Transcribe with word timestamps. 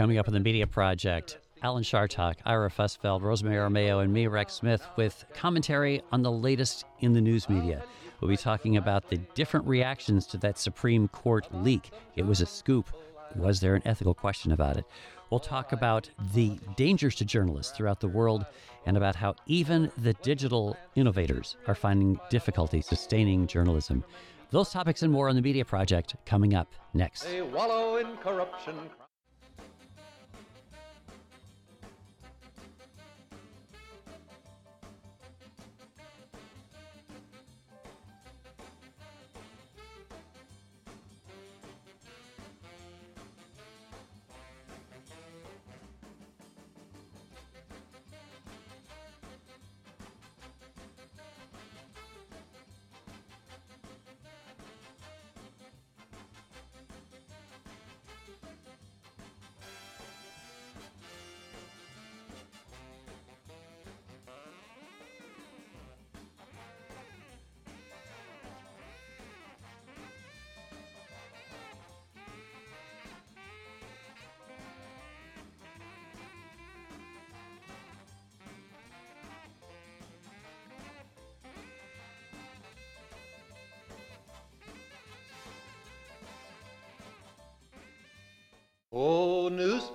Coming 0.00 0.16
up 0.16 0.28
on 0.28 0.32
the 0.32 0.40
Media 0.40 0.66
Project, 0.66 1.40
Alan 1.62 1.82
Chartock, 1.82 2.36
Ira 2.46 2.70
Fusfeld, 2.70 3.20
Rosemary 3.20 3.56
Armao, 3.56 4.02
and 4.02 4.10
me, 4.10 4.28
Rex 4.28 4.54
Smith, 4.54 4.82
with 4.96 5.26
commentary 5.34 6.00
on 6.10 6.22
the 6.22 6.32
latest 6.32 6.86
in 7.00 7.12
the 7.12 7.20
news 7.20 7.50
media. 7.50 7.82
We'll 8.18 8.30
be 8.30 8.38
talking 8.38 8.78
about 8.78 9.10
the 9.10 9.18
different 9.34 9.66
reactions 9.66 10.26
to 10.28 10.38
that 10.38 10.56
Supreme 10.56 11.06
Court 11.08 11.46
leak. 11.52 11.90
It 12.16 12.24
was 12.24 12.40
a 12.40 12.46
scoop. 12.46 12.88
Was 13.36 13.60
there 13.60 13.74
an 13.74 13.82
ethical 13.84 14.14
question 14.14 14.52
about 14.52 14.78
it? 14.78 14.86
We'll 15.28 15.38
talk 15.38 15.72
about 15.72 16.08
the 16.32 16.58
dangers 16.76 17.14
to 17.16 17.26
journalists 17.26 17.76
throughout 17.76 18.00
the 18.00 18.08
world 18.08 18.46
and 18.86 18.96
about 18.96 19.16
how 19.16 19.34
even 19.44 19.92
the 19.98 20.14
digital 20.14 20.78
innovators 20.94 21.58
are 21.66 21.74
finding 21.74 22.18
difficulty 22.30 22.80
sustaining 22.80 23.46
journalism. 23.46 24.02
Those 24.50 24.70
topics 24.70 25.02
and 25.02 25.12
more 25.12 25.28
on 25.28 25.36
the 25.36 25.42
Media 25.42 25.66
Project 25.66 26.16
coming 26.24 26.54
up 26.54 26.72
next. 26.94 27.24
They 27.24 27.42
wallow 27.42 27.98
in 27.98 28.16
corruption. 28.16 28.76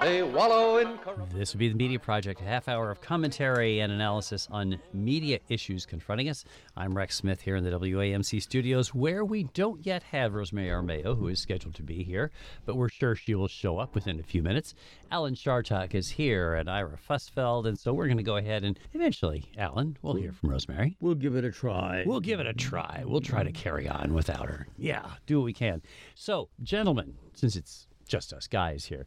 They 0.00 0.22
wallow 0.22 0.78
in 0.78 0.96
corruption. 0.98 1.36
This 1.36 1.52
would 1.52 1.58
be 1.58 1.68
the 1.68 1.74
Media 1.74 1.98
Project, 1.98 2.40
a 2.40 2.44
half 2.44 2.68
hour 2.68 2.90
of 2.92 3.00
commentary 3.00 3.80
and 3.80 3.92
analysis 3.92 4.46
on 4.50 4.78
media 4.92 5.40
issues 5.48 5.84
confronting 5.84 6.28
us. 6.28 6.44
I'm 6.76 6.96
Rex 6.96 7.16
Smith 7.16 7.40
here 7.40 7.56
in 7.56 7.64
the 7.64 7.70
WAMC 7.70 8.40
studios, 8.40 8.94
where 8.94 9.24
we 9.24 9.44
don't 9.54 9.84
yet 9.84 10.04
have 10.04 10.34
Rosemary 10.34 10.68
Armao, 10.68 11.18
who 11.18 11.26
is 11.26 11.40
scheduled 11.40 11.74
to 11.74 11.82
be 11.82 12.04
here, 12.04 12.30
but 12.64 12.76
we're 12.76 12.88
sure 12.88 13.16
she 13.16 13.34
will 13.34 13.48
show 13.48 13.78
up 13.78 13.96
within 13.96 14.20
a 14.20 14.22
few 14.22 14.40
minutes. 14.40 14.72
Alan 15.10 15.34
Chartock 15.34 15.96
is 15.96 16.10
here 16.10 16.54
and 16.54 16.70
Ira 16.70 16.96
Fusfeld, 16.96 17.66
and 17.66 17.76
so 17.76 17.92
we're 17.92 18.06
going 18.06 18.18
to 18.18 18.22
go 18.22 18.36
ahead 18.36 18.62
and 18.62 18.78
eventually, 18.94 19.46
Alan, 19.58 19.98
we'll 20.02 20.14
hear 20.14 20.32
from 20.32 20.50
Rosemary. 20.50 20.96
We'll 21.00 21.16
give 21.16 21.34
it 21.34 21.44
a 21.44 21.50
try. 21.50 22.04
We'll 22.06 22.20
give 22.20 22.38
it 22.38 22.46
a 22.46 22.54
try. 22.54 23.02
We'll 23.04 23.20
try 23.20 23.42
to 23.42 23.52
carry 23.52 23.88
on 23.88 24.14
without 24.14 24.48
her. 24.48 24.68
Yeah, 24.76 25.06
do 25.26 25.40
what 25.40 25.44
we 25.44 25.52
can. 25.52 25.82
So, 26.14 26.50
gentlemen, 26.62 27.14
since 27.34 27.56
it's 27.56 27.88
just 28.06 28.32
us 28.32 28.46
guys 28.46 28.84
here, 28.84 29.06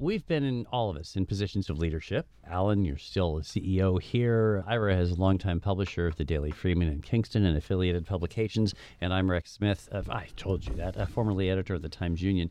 we've 0.00 0.26
been 0.28 0.44
in 0.44 0.64
all 0.66 0.90
of 0.90 0.96
us 0.96 1.16
in 1.16 1.26
positions 1.26 1.68
of 1.68 1.78
leadership. 1.78 2.28
Alan, 2.46 2.84
you're 2.84 2.96
still 2.96 3.38
a 3.38 3.40
CEO 3.40 4.00
here. 4.00 4.62
Ira 4.66 4.96
is 4.96 5.10
a 5.10 5.14
longtime 5.16 5.58
publisher 5.60 6.06
of 6.06 6.16
the 6.16 6.24
Daily 6.24 6.52
Freeman 6.52 6.88
in 6.88 7.02
Kingston 7.02 7.44
and 7.44 7.56
affiliated 7.56 8.06
publications. 8.06 8.74
And 9.00 9.12
I'm 9.12 9.28
Rex 9.28 9.50
Smith. 9.50 9.88
Of, 9.90 10.08
I 10.08 10.28
told 10.36 10.66
you 10.66 10.74
that, 10.74 10.96
uh, 10.96 11.06
formerly 11.06 11.50
editor 11.50 11.74
of 11.74 11.82
the 11.82 11.88
Times 11.88 12.22
Union. 12.22 12.50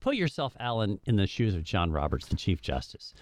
Put 0.00 0.16
yourself, 0.16 0.56
Alan, 0.58 0.98
in 1.04 1.16
the 1.16 1.26
shoes 1.26 1.54
of 1.54 1.62
John 1.62 1.92
Roberts, 1.92 2.26
the 2.26 2.36
Chief 2.36 2.60
Justice. 2.60 3.14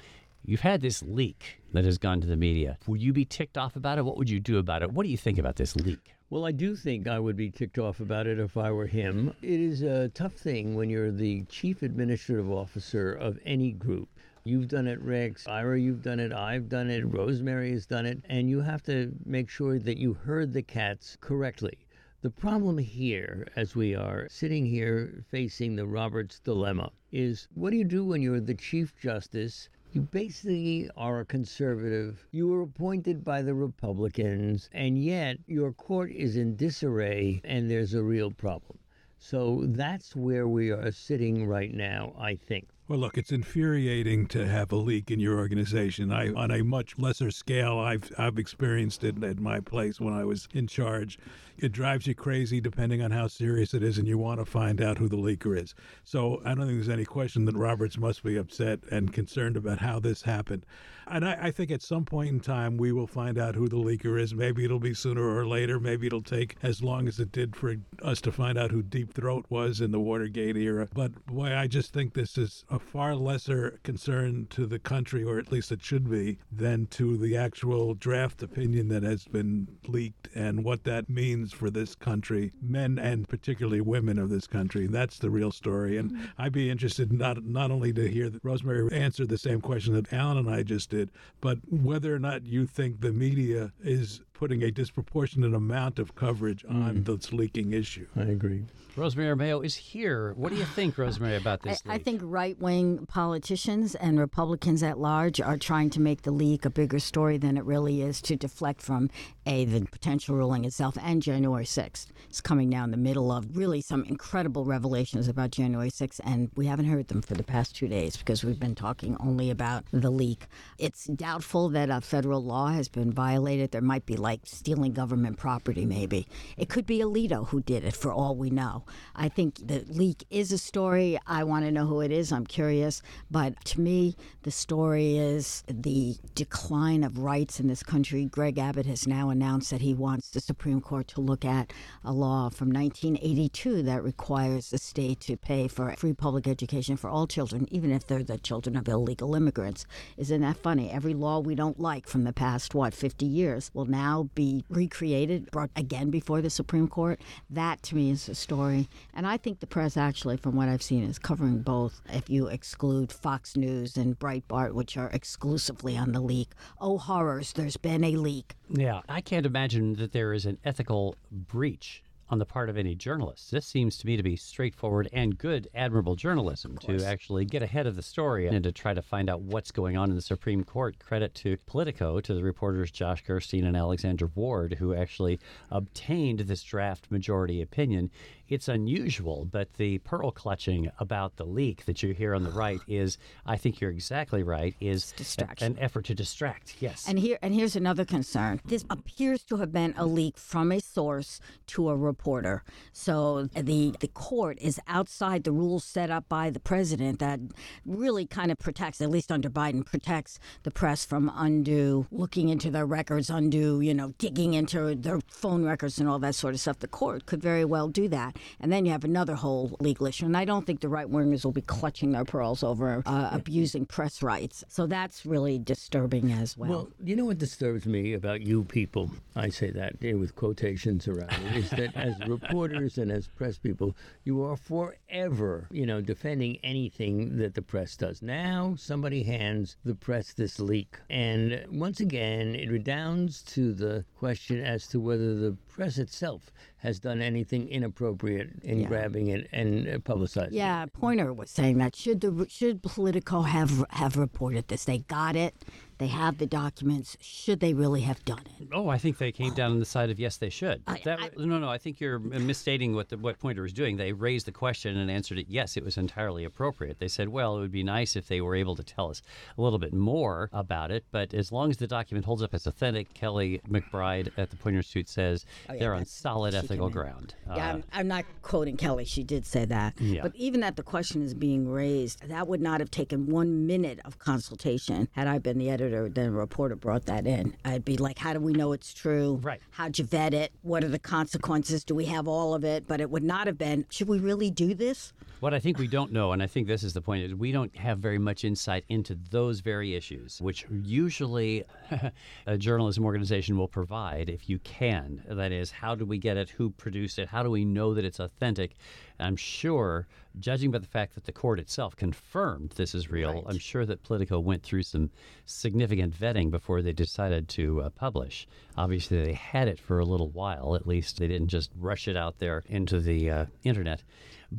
You've 0.44 0.60
had 0.60 0.80
this 0.80 1.02
leak 1.02 1.60
that 1.72 1.84
has 1.84 1.98
gone 1.98 2.20
to 2.20 2.26
the 2.26 2.36
media. 2.36 2.78
Would 2.86 3.02
you 3.02 3.12
be 3.12 3.24
ticked 3.24 3.58
off 3.58 3.76
about 3.76 3.98
it? 3.98 4.04
What 4.04 4.16
would 4.16 4.30
you 4.30 4.40
do 4.40 4.58
about 4.58 4.82
it? 4.82 4.92
What 4.92 5.04
do 5.04 5.10
you 5.10 5.16
think 5.16 5.38
about 5.38 5.56
this 5.56 5.74
leak? 5.76 6.14
Well, 6.30 6.44
I 6.44 6.52
do 6.52 6.74
think 6.74 7.06
I 7.06 7.18
would 7.18 7.36
be 7.36 7.50
ticked 7.50 7.78
off 7.78 8.00
about 8.00 8.26
it 8.26 8.38
if 8.38 8.56
I 8.56 8.70
were 8.70 8.86
him. 8.86 9.32
It 9.42 9.60
is 9.60 9.82
a 9.82 10.08
tough 10.08 10.34
thing 10.34 10.74
when 10.74 10.90
you're 10.90 11.12
the 11.12 11.44
chief 11.44 11.82
administrative 11.82 12.50
officer 12.50 13.12
of 13.12 13.38
any 13.44 13.72
group. 13.72 14.08
You've 14.44 14.68
done 14.68 14.86
it, 14.86 15.00
Rex. 15.02 15.48
Ira, 15.48 15.80
you've 15.80 16.02
done 16.02 16.20
it. 16.20 16.32
I've 16.32 16.68
done 16.68 16.90
it. 16.90 17.04
Rosemary 17.04 17.72
has 17.72 17.86
done 17.86 18.06
it. 18.06 18.22
And 18.28 18.48
you 18.48 18.60
have 18.60 18.82
to 18.84 19.12
make 19.24 19.50
sure 19.50 19.78
that 19.78 19.98
you 19.98 20.14
herd 20.14 20.52
the 20.52 20.62
cats 20.62 21.16
correctly. 21.20 21.78
The 22.22 22.30
problem 22.30 22.78
here, 22.78 23.46
as 23.56 23.76
we 23.76 23.94
are 23.94 24.26
sitting 24.28 24.66
here 24.66 25.24
facing 25.28 25.76
the 25.76 25.86
Roberts 25.86 26.40
dilemma, 26.40 26.90
is 27.12 27.46
what 27.54 27.70
do 27.70 27.76
you 27.76 27.84
do 27.84 28.04
when 28.04 28.22
you're 28.22 28.40
the 28.40 28.54
Chief 28.54 28.94
Justice 29.00 29.68
you 29.96 30.02
basically 30.02 30.90
are 30.94 31.20
a 31.20 31.24
conservative. 31.24 32.26
You 32.30 32.48
were 32.48 32.60
appointed 32.60 33.24
by 33.24 33.40
the 33.40 33.54
Republicans, 33.54 34.68
and 34.72 35.02
yet 35.02 35.38
your 35.46 35.72
court 35.72 36.10
is 36.12 36.36
in 36.36 36.54
disarray, 36.54 37.40
and 37.44 37.70
there's 37.70 37.94
a 37.94 38.02
real 38.02 38.30
problem. 38.30 38.78
So 39.18 39.62
that's 39.68 40.14
where 40.14 40.48
we 40.48 40.70
are 40.70 40.92
sitting 40.92 41.46
right 41.46 41.72
now, 41.72 42.12
I 42.18 42.34
think. 42.34 42.68
Well, 42.88 42.98
look, 42.98 43.16
it's 43.16 43.32
infuriating 43.32 44.26
to 44.28 44.46
have 44.46 44.70
a 44.70 44.76
leak 44.76 45.10
in 45.10 45.18
your 45.18 45.38
organization. 45.38 46.12
I, 46.12 46.30
on 46.34 46.50
a 46.50 46.62
much 46.62 46.98
lesser 46.98 47.30
scale, 47.30 47.78
I've 47.78 48.12
I've 48.18 48.38
experienced 48.38 49.02
it 49.02 49.24
at 49.24 49.40
my 49.40 49.60
place 49.60 49.98
when 49.98 50.12
I 50.12 50.24
was 50.24 50.46
in 50.52 50.66
charge. 50.66 51.18
It 51.58 51.72
drives 51.72 52.06
you 52.06 52.14
crazy, 52.14 52.60
depending 52.60 53.02
on 53.02 53.10
how 53.10 53.28
serious 53.28 53.74
it 53.74 53.82
is, 53.82 53.98
and 53.98 54.06
you 54.06 54.18
want 54.18 54.40
to 54.40 54.44
find 54.44 54.80
out 54.80 54.98
who 54.98 55.08
the 55.08 55.16
leaker 55.16 55.60
is. 55.60 55.74
So 56.04 56.42
I 56.44 56.54
don't 56.54 56.66
think 56.66 56.78
there's 56.78 56.88
any 56.88 57.04
question 57.04 57.44
that 57.46 57.56
Roberts 57.56 57.98
must 57.98 58.22
be 58.22 58.36
upset 58.36 58.80
and 58.90 59.12
concerned 59.12 59.56
about 59.56 59.78
how 59.78 59.98
this 59.98 60.22
happened. 60.22 60.66
And 61.08 61.24
I, 61.24 61.38
I 61.40 61.50
think 61.52 61.70
at 61.70 61.82
some 61.82 62.04
point 62.04 62.30
in 62.30 62.40
time 62.40 62.76
we 62.76 62.92
will 62.92 63.06
find 63.06 63.38
out 63.38 63.54
who 63.54 63.68
the 63.68 63.76
leaker 63.76 64.20
is. 64.20 64.34
Maybe 64.34 64.64
it'll 64.64 64.80
be 64.80 64.94
sooner 64.94 65.22
or 65.22 65.46
later. 65.46 65.78
Maybe 65.78 66.06
it'll 66.06 66.20
take 66.20 66.56
as 66.62 66.82
long 66.82 67.06
as 67.06 67.20
it 67.20 67.30
did 67.30 67.54
for 67.54 67.76
us 68.02 68.20
to 68.22 68.32
find 68.32 68.58
out 68.58 68.72
who 68.72 68.82
Deep 68.82 69.14
Throat 69.14 69.46
was 69.48 69.80
in 69.80 69.92
the 69.92 70.00
Watergate 70.00 70.56
era. 70.56 70.88
But 70.92 71.26
boy, 71.26 71.54
I 71.54 71.68
just 71.68 71.92
think 71.92 72.14
this 72.14 72.36
is 72.36 72.64
a 72.70 72.78
far 72.78 73.14
lesser 73.14 73.78
concern 73.84 74.48
to 74.50 74.66
the 74.66 74.80
country, 74.80 75.22
or 75.22 75.38
at 75.38 75.52
least 75.52 75.70
it 75.70 75.82
should 75.82 76.10
be, 76.10 76.38
than 76.50 76.86
to 76.86 77.16
the 77.16 77.36
actual 77.36 77.94
draft 77.94 78.42
opinion 78.42 78.88
that 78.88 79.04
has 79.04 79.24
been 79.26 79.68
leaked 79.86 80.28
and 80.34 80.64
what 80.64 80.84
that 80.84 81.08
means 81.08 81.45
for 81.52 81.70
this 81.70 81.94
country, 81.94 82.52
men 82.60 82.98
and 82.98 83.28
particularly 83.28 83.80
women 83.80 84.18
of 84.18 84.28
this 84.30 84.46
country. 84.46 84.86
That's 84.86 85.18
the 85.18 85.30
real 85.30 85.52
story. 85.52 85.96
And 85.96 86.12
mm-hmm. 86.12 86.24
I'd 86.38 86.52
be 86.52 86.70
interested 86.70 87.12
not 87.12 87.44
not 87.44 87.70
only 87.70 87.92
to 87.92 88.08
hear 88.08 88.28
that 88.30 88.44
Rosemary 88.44 88.92
answered 88.92 89.28
the 89.28 89.38
same 89.38 89.60
question 89.60 89.94
that 89.94 90.12
Alan 90.12 90.38
and 90.38 90.50
I 90.50 90.62
just 90.62 90.90
did, 90.90 91.10
but 91.40 91.58
whether 91.70 92.14
or 92.14 92.18
not 92.18 92.44
you 92.44 92.66
think 92.66 93.00
the 93.00 93.12
media 93.12 93.72
is 93.82 94.20
putting 94.38 94.62
a 94.62 94.70
disproportionate 94.70 95.54
amount 95.54 95.98
of 95.98 96.14
coverage 96.14 96.64
on 96.66 96.96
mm. 96.96 97.04
this 97.04 97.32
leaking 97.32 97.72
issue. 97.72 98.06
I 98.16 98.22
agree. 98.22 98.64
Rosemary 98.96 99.36
Armao 99.36 99.62
is 99.62 99.74
here. 99.74 100.32
What 100.36 100.52
do 100.52 100.56
you 100.56 100.64
think, 100.64 100.96
Rosemary, 100.98 101.36
about 101.36 101.62
this 101.62 101.82
I, 101.86 101.94
I 101.94 101.98
think 101.98 102.22
right 102.24 102.58
wing 102.58 103.04
politicians 103.06 103.94
and 103.94 104.18
Republicans 104.18 104.82
at 104.82 104.98
large 104.98 105.38
are 105.38 105.58
trying 105.58 105.90
to 105.90 106.00
make 106.00 106.22
the 106.22 106.30
leak 106.30 106.64
a 106.64 106.70
bigger 106.70 106.98
story 106.98 107.36
than 107.36 107.58
it 107.58 107.64
really 107.64 108.00
is 108.00 108.22
to 108.22 108.36
deflect 108.36 108.80
from 108.80 109.10
A, 109.44 109.66
the 109.66 109.86
potential 109.86 110.36
ruling 110.36 110.64
itself, 110.64 110.96
and 111.02 111.22
January 111.22 111.66
6th. 111.66 112.06
It's 112.30 112.40
coming 112.40 112.70
now 112.70 112.84
in 112.84 112.90
the 112.90 112.96
middle 112.96 113.30
of 113.30 113.56
really 113.56 113.82
some 113.82 114.04
incredible 114.04 114.64
revelations 114.64 115.28
about 115.28 115.50
January 115.50 115.90
6th, 115.90 116.20
and 116.24 116.50
we 116.56 116.66
haven't 116.66 116.86
heard 116.86 117.08
them 117.08 117.20
for 117.20 117.34
the 117.34 117.42
past 117.42 117.76
two 117.76 117.88
days 117.88 118.16
because 118.16 118.44
we've 118.44 118.60
been 118.60 118.74
talking 118.74 119.16
only 119.20 119.50
about 119.50 119.84
the 119.92 120.10
leak. 120.10 120.46
It's 120.78 121.04
doubtful 121.04 121.68
that 121.70 121.90
a 121.90 122.00
federal 122.00 122.42
law 122.42 122.68
has 122.68 122.88
been 122.88 123.12
violated. 123.12 123.72
There 123.72 123.82
might 123.82 124.06
be 124.06 124.16
like 124.26 124.40
stealing 124.42 124.92
government 124.92 125.38
property, 125.38 125.86
maybe. 125.86 126.26
It 126.56 126.68
could 126.68 126.84
be 126.84 126.98
Alito 126.98 127.46
who 127.46 127.60
did 127.60 127.84
it, 127.84 127.94
for 127.94 128.12
all 128.12 128.34
we 128.34 128.50
know. 128.50 128.84
I 129.14 129.28
think 129.28 129.68
the 129.68 129.84
leak 129.88 130.26
is 130.30 130.50
a 130.50 130.58
story. 130.58 131.16
I 131.28 131.44
want 131.44 131.64
to 131.64 131.70
know 131.70 131.86
who 131.86 132.00
it 132.00 132.10
is. 132.10 132.32
I'm 132.32 132.44
curious. 132.44 133.02
But 133.30 133.64
to 133.66 133.80
me, 133.80 134.16
the 134.42 134.50
story 134.50 135.16
is 135.16 135.62
the 135.68 136.16
decline 136.34 137.04
of 137.04 137.18
rights 137.18 137.60
in 137.60 137.68
this 137.68 137.84
country. 137.84 138.24
Greg 138.24 138.58
Abbott 138.58 138.86
has 138.86 139.06
now 139.06 139.30
announced 139.30 139.70
that 139.70 139.80
he 139.80 139.94
wants 139.94 140.30
the 140.30 140.40
Supreme 140.40 140.80
Court 140.80 141.06
to 141.08 141.20
look 141.20 141.44
at 141.44 141.72
a 142.04 142.12
law 142.12 142.48
from 142.48 142.72
1982 142.72 143.84
that 143.84 144.02
requires 144.02 144.70
the 144.70 144.78
state 144.78 145.20
to 145.20 145.36
pay 145.36 145.68
for 145.68 145.94
free 145.96 146.14
public 146.14 146.48
education 146.48 146.96
for 146.96 147.08
all 147.08 147.28
children, 147.28 147.68
even 147.70 147.92
if 147.92 148.04
they're 148.04 148.24
the 148.24 148.38
children 148.38 148.74
of 148.74 148.88
illegal 148.88 149.36
immigrants. 149.36 149.86
Isn't 150.16 150.40
that 150.40 150.56
funny? 150.56 150.90
Every 150.90 151.14
law 151.14 151.38
we 151.38 151.54
don't 151.54 151.78
like 151.78 152.08
from 152.08 152.24
the 152.24 152.32
past, 152.32 152.74
what, 152.74 152.92
50 152.92 153.24
years, 153.24 153.70
will 153.72 153.84
now 153.84 154.15
be 154.24 154.64
recreated, 154.68 155.50
brought 155.50 155.70
again 155.76 156.10
before 156.10 156.40
the 156.40 156.50
Supreme 156.50 156.88
Court. 156.88 157.20
That 157.50 157.82
to 157.84 157.96
me 157.96 158.10
is 158.10 158.28
a 158.28 158.34
story. 158.34 158.88
And 159.14 159.26
I 159.26 159.36
think 159.36 159.60
the 159.60 159.66
press, 159.66 159.96
actually, 159.96 160.36
from 160.36 160.56
what 160.56 160.68
I've 160.68 160.82
seen, 160.82 161.04
is 161.04 161.18
covering 161.18 161.58
both. 161.58 162.00
If 162.12 162.28
you 162.28 162.48
exclude 162.48 163.12
Fox 163.12 163.56
News 163.56 163.96
and 163.96 164.18
Breitbart, 164.18 164.72
which 164.72 164.96
are 164.96 165.10
exclusively 165.10 165.96
on 165.96 166.12
the 166.12 166.20
leak. 166.20 166.50
Oh, 166.80 166.98
horrors, 166.98 167.52
there's 167.52 167.76
been 167.76 168.04
a 168.04 168.16
leak. 168.16 168.54
Yeah, 168.68 169.02
I 169.08 169.20
can't 169.20 169.46
imagine 169.46 169.94
that 169.94 170.12
there 170.12 170.32
is 170.32 170.46
an 170.46 170.58
ethical 170.64 171.16
breach 171.30 172.02
on 172.28 172.38
the 172.38 172.44
part 172.44 172.68
of 172.68 172.76
any 172.76 172.94
journalist. 172.94 173.50
This 173.50 173.66
seems 173.66 173.98
to 173.98 174.06
me 174.06 174.16
to 174.16 174.22
be 174.22 174.36
straightforward 174.36 175.08
and 175.12 175.38
good, 175.38 175.68
admirable 175.74 176.16
journalism 176.16 176.76
to 176.78 177.04
actually 177.04 177.44
get 177.44 177.62
ahead 177.62 177.86
of 177.86 177.96
the 177.96 178.02
story 178.02 178.48
and 178.48 178.64
to 178.64 178.72
try 178.72 178.94
to 178.94 179.02
find 179.02 179.30
out 179.30 179.42
what's 179.42 179.70
going 179.70 179.96
on 179.96 180.10
in 180.10 180.16
the 180.16 180.22
Supreme 180.22 180.64
Court. 180.64 180.98
Credit 180.98 181.34
to 181.36 181.56
Politico, 181.66 182.20
to 182.20 182.34
the 182.34 182.42
reporters 182.42 182.90
Josh 182.90 183.22
Gerstein 183.24 183.64
and 183.64 183.76
Alexander 183.76 184.30
Ward, 184.34 184.74
who 184.78 184.94
actually 184.94 185.38
obtained 185.70 186.40
this 186.40 186.62
draft 186.62 187.10
majority 187.10 187.62
opinion. 187.62 188.10
It's 188.48 188.68
unusual, 188.68 189.46
but 189.50 189.72
the 189.74 189.98
pearl 189.98 190.30
clutching 190.30 190.90
about 190.98 191.36
the 191.36 191.44
leak 191.44 191.84
that 191.86 192.02
you 192.02 192.12
hear 192.14 192.34
on 192.34 192.44
the 192.44 192.50
right 192.50 192.80
is, 192.88 193.18
I 193.44 193.56
think 193.56 193.80
you're 193.80 193.90
exactly 193.90 194.42
right, 194.42 194.74
is 194.80 195.12
distraction. 195.12 195.72
an 195.72 195.78
effort 195.78 196.04
to 196.06 196.14
distract. 196.14 196.76
Yes. 196.80 197.06
And 197.08 197.18
here 197.18 197.38
and 197.42 197.54
here's 197.54 197.76
another 197.76 198.04
concern. 198.04 198.60
This 198.64 198.84
appears 198.90 199.42
to 199.44 199.56
have 199.56 199.72
been 199.72 199.94
a 199.96 200.06
leak 200.06 200.38
from 200.38 200.72
a 200.72 200.80
source 200.80 201.40
to 201.68 201.88
a 201.88 201.96
reporter. 201.96 202.62
So 202.92 203.48
the 203.54 203.94
the 204.00 204.08
court 204.08 204.58
is 204.60 204.80
outside 204.86 205.44
the 205.44 205.52
rules 205.52 205.84
set 205.84 206.10
up 206.10 206.28
by 206.28 206.50
the 206.50 206.60
president 206.60 207.18
that 207.18 207.40
really 207.84 208.26
kind 208.26 208.50
of 208.50 208.58
protects, 208.58 209.00
at 209.00 209.10
least 209.10 209.32
under 209.32 209.50
Biden, 209.50 209.84
protects 209.84 210.38
the 210.62 210.70
press 210.70 211.04
from 211.04 211.30
undue 211.34 212.06
looking 212.10 212.48
into 212.48 212.70
their 212.70 212.86
records, 212.86 213.30
undue, 213.30 213.80
you 213.80 213.94
know, 213.94 214.12
digging 214.18 214.54
into 214.54 214.94
their 214.94 215.20
phone 215.28 215.64
records 215.64 215.98
and 215.98 216.08
all 216.08 216.18
that 216.18 216.34
sort 216.34 216.54
of 216.54 216.60
stuff. 216.60 216.78
The 216.78 216.88
court 216.88 217.26
could 217.26 217.42
very 217.42 217.64
well 217.64 217.88
do 217.88 218.08
that. 218.08 218.35
And 218.60 218.72
then 218.72 218.84
you 218.84 218.92
have 218.92 219.04
another 219.04 219.34
whole 219.34 219.76
legal 219.80 220.06
issue. 220.06 220.26
And 220.26 220.36
I 220.36 220.44
don't 220.44 220.66
think 220.66 220.80
the 220.80 220.88
right 220.88 221.06
wingers 221.06 221.44
will 221.44 221.52
be 221.52 221.62
clutching 221.62 222.12
their 222.12 222.24
pearls 222.24 222.62
over 222.62 223.02
uh, 223.06 223.30
abusing 223.32 223.86
press 223.86 224.22
rights. 224.22 224.64
So 224.68 224.86
that's 224.86 225.26
really 225.26 225.58
disturbing 225.58 226.32
as 226.32 226.56
well. 226.56 226.70
Well, 226.70 226.88
you 227.02 227.16
know 227.16 227.24
what 227.26 227.38
disturbs 227.38 227.86
me 227.86 228.14
about 228.14 228.40
you 228.40 228.64
people? 228.64 229.10
I 229.34 229.48
say 229.48 229.70
that 229.70 230.00
with 230.00 230.34
quotations 230.36 231.08
around 231.08 231.32
it, 231.46 231.56
is 231.56 231.70
that 231.70 231.94
as 231.96 232.14
reporters 232.26 232.98
and 232.98 233.10
as 233.10 233.26
press 233.26 233.58
people, 233.58 233.96
you 234.24 234.42
are 234.42 234.56
forever, 234.56 235.66
you 235.70 235.86
know, 235.86 236.00
defending 236.00 236.58
anything 236.62 237.36
that 237.36 237.54
the 237.54 237.62
press 237.62 237.96
does. 237.96 238.22
Now 238.22 238.74
somebody 238.78 239.22
hands 239.22 239.76
the 239.84 239.94
press 239.94 240.32
this 240.32 240.60
leak. 240.60 240.98
And 241.10 241.64
once 241.70 242.00
again, 242.00 242.54
it 242.54 242.70
redounds 242.70 243.42
to 243.54 243.72
the 243.72 244.04
question 244.18 244.60
as 244.62 244.86
to 244.88 245.00
whether 245.00 245.34
the 245.34 245.56
press 245.76 245.98
itself 245.98 246.50
has 246.78 246.98
done 246.98 247.20
anything 247.20 247.68
inappropriate 247.68 248.50
in 248.62 248.80
Yeah. 248.80 248.88
grabbing 248.88 249.26
it 249.28 249.46
and 249.52 249.86
uh, 249.86 249.98
publicizing 249.98 250.46
it. 250.48 250.52
Yeah, 250.54 250.86
Poynter 250.86 251.32
was 251.34 251.50
saying 251.50 251.76
that 251.78 251.94
should 251.94 252.20
the 252.22 252.46
should 252.48 252.82
Politico 252.82 253.42
have 253.42 253.84
have 253.90 254.16
reported 254.16 254.68
this? 254.68 254.84
They 254.86 254.98
got 254.98 255.36
it. 255.36 255.54
They 255.98 256.08
have 256.08 256.38
the 256.38 256.46
documents. 256.46 257.16
Should 257.20 257.60
they 257.60 257.72
really 257.72 258.02
have 258.02 258.24
done 258.24 258.42
it? 258.60 258.68
Oh, 258.72 258.88
I 258.88 258.98
think 258.98 259.18
they 259.18 259.32
came 259.32 259.54
down 259.54 259.70
on 259.72 259.78
the 259.80 259.86
side 259.86 260.10
of 260.10 260.18
yes, 260.20 260.36
they 260.36 260.50
should. 260.50 260.82
I- 260.86 261.00
that, 261.04 261.20
I- 261.20 261.30
no, 261.38 261.58
no, 261.58 261.68
I 261.70 261.78
think 261.78 262.00
you're 262.00 262.18
misstating 262.18 262.94
what 262.94 263.08
the, 263.08 263.16
what 263.16 263.38
Poynter 263.38 263.62
was 263.62 263.72
doing. 263.72 263.96
They 263.96 264.12
raised 264.12 264.46
the 264.46 264.52
question 264.52 264.96
and 264.96 265.10
answered 265.10 265.38
it. 265.38 265.46
Yes, 265.48 265.76
it 265.76 265.84
was 265.84 265.96
entirely 265.96 266.44
appropriate. 266.44 266.98
They 266.98 267.08
said, 267.08 267.28
well, 267.28 267.56
it 267.56 267.60
would 267.60 267.72
be 267.72 267.82
nice 267.82 268.14
if 268.16 268.28
they 268.28 268.40
were 268.40 268.54
able 268.54 268.76
to 268.76 268.82
tell 268.82 269.08
us 269.10 269.22
a 269.56 269.62
little 269.62 269.78
bit 269.78 269.94
more 269.94 270.50
about 270.52 270.90
it. 270.90 271.04
But 271.10 271.32
as 271.32 271.50
long 271.52 271.70
as 271.70 271.78
the 271.78 271.86
document 271.86 272.26
holds 272.26 272.42
up 272.42 272.52
as 272.52 272.66
authentic, 272.66 273.14
Kelly 273.14 273.60
McBride 273.68 274.30
at 274.36 274.50
the 274.50 274.56
Poynter 274.56 274.78
Institute 274.78 275.08
says 275.08 275.46
yeah, 275.68 275.76
they're 275.78 275.94
on 275.94 276.04
solid 276.04 276.54
ethical 276.54 276.90
ground. 276.90 277.34
Yeah, 277.46 277.52
Uh, 277.54 277.72
I'm, 277.74 277.84
I'm 277.92 278.08
not 278.08 278.24
quoting 278.42 278.76
Kelly. 278.76 279.04
She 279.04 279.22
did 279.22 279.46
say 279.46 279.64
that. 279.66 279.94
Yeah. 280.00 280.22
But 280.22 280.34
even 280.36 280.60
that 280.60 280.76
the 280.76 280.82
question 280.82 281.22
is 281.22 281.32
being 281.34 281.68
raised, 281.68 282.28
that 282.28 282.48
would 282.48 282.60
not 282.60 282.80
have 282.80 282.90
taken 282.90 283.26
one 283.26 283.66
minute 283.66 284.00
of 284.04 284.18
consultation. 284.18 285.08
Had 285.12 285.26
I 285.26 285.38
been 285.38 285.58
the 285.58 285.70
editor, 285.70 285.85
then 285.88 286.26
a 286.26 286.30
reporter 286.30 286.76
brought 286.76 287.06
that 287.06 287.26
in. 287.26 287.56
I'd 287.64 287.84
be 287.84 287.96
like, 287.96 288.18
how 288.18 288.32
do 288.32 288.40
we 288.40 288.52
know 288.52 288.72
it's 288.72 288.92
true? 288.92 289.40
Right. 289.42 289.60
How'd 289.70 289.98
you 289.98 290.04
vet 290.04 290.34
it? 290.34 290.52
What 290.62 290.84
are 290.84 290.88
the 290.88 290.98
consequences? 290.98 291.84
Do 291.84 291.94
we 291.94 292.06
have 292.06 292.28
all 292.28 292.54
of 292.54 292.64
it? 292.64 292.86
But 292.86 293.00
it 293.00 293.10
would 293.10 293.24
not 293.24 293.46
have 293.46 293.58
been, 293.58 293.86
should 293.88 294.08
we 294.08 294.18
really 294.18 294.50
do 294.50 294.74
this? 294.74 295.12
What 295.40 295.52
I 295.52 295.60
think 295.60 295.78
we 295.78 295.86
don't 295.86 296.12
know, 296.12 296.32
and 296.32 296.42
I 296.42 296.46
think 296.46 296.66
this 296.66 296.82
is 296.82 296.94
the 296.94 297.02
point, 297.02 297.22
is 297.22 297.34
we 297.34 297.52
don't 297.52 297.74
have 297.76 297.98
very 297.98 298.18
much 298.18 298.44
insight 298.44 298.84
into 298.88 299.18
those 299.30 299.60
very 299.60 299.94
issues, 299.94 300.40
which 300.40 300.66
usually 300.70 301.64
a 302.46 302.56
journalism 302.56 303.04
organization 303.04 303.58
will 303.58 303.68
provide 303.68 304.30
if 304.30 304.48
you 304.48 304.58
can. 304.60 305.22
That 305.28 305.52
is, 305.52 305.70
how 305.70 305.94
do 305.94 306.06
we 306.06 306.16
get 306.18 306.36
it? 306.36 306.50
Who 306.50 306.70
produced 306.70 307.18
it? 307.18 307.28
How 307.28 307.42
do 307.42 307.50
we 307.50 307.64
know 307.64 307.92
that 307.94 308.04
it's 308.04 308.18
authentic? 308.18 308.76
I'm 309.18 309.36
sure, 309.36 310.06
judging 310.38 310.70
by 310.70 310.78
the 310.78 310.86
fact 310.86 311.14
that 311.14 311.24
the 311.24 311.32
court 311.32 311.58
itself 311.58 311.96
confirmed 311.96 312.70
this 312.76 312.94
is 312.94 313.10
real, 313.10 313.44
I'm 313.48 313.58
sure 313.58 313.86
that 313.86 314.02
Politico 314.02 314.38
went 314.38 314.62
through 314.62 314.82
some 314.82 315.10
significant 315.46 316.14
vetting 316.14 316.50
before 316.50 316.82
they 316.82 316.92
decided 316.92 317.48
to 317.50 317.82
uh, 317.82 317.90
publish. 317.90 318.46
Obviously, 318.76 319.24
they 319.24 319.32
had 319.32 319.68
it 319.68 319.80
for 319.80 319.98
a 319.98 320.04
little 320.04 320.28
while. 320.30 320.74
At 320.74 320.86
least 320.86 321.18
they 321.18 321.28
didn't 321.28 321.48
just 321.48 321.70
rush 321.78 322.08
it 322.08 322.16
out 322.16 322.38
there 322.38 322.62
into 322.68 323.00
the 323.00 323.30
uh, 323.30 323.46
internet. 323.64 324.02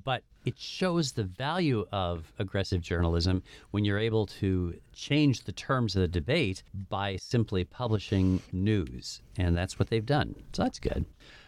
But 0.04 0.24
it 0.44 0.58
shows 0.58 1.12
the 1.12 1.24
value 1.24 1.86
of 1.92 2.32
aggressive 2.40 2.82
journalism 2.82 3.44
when 3.72 3.86
you're 3.86 4.00
able 4.00 4.26
to 4.26 4.76
change 4.94 5.44
the 5.44 5.52
terms 5.52 5.96
of 5.96 6.02
the 6.02 6.08
debate 6.08 6.64
by 6.90 7.18
simply 7.18 7.64
publishing 7.64 8.42
news. 8.52 9.22
And 9.38 9.56
that's 9.56 9.78
what 9.78 9.90
they've 9.90 10.06
done. 10.06 10.36
So 10.54 10.64
that's 10.64 10.80
good. 10.80 11.06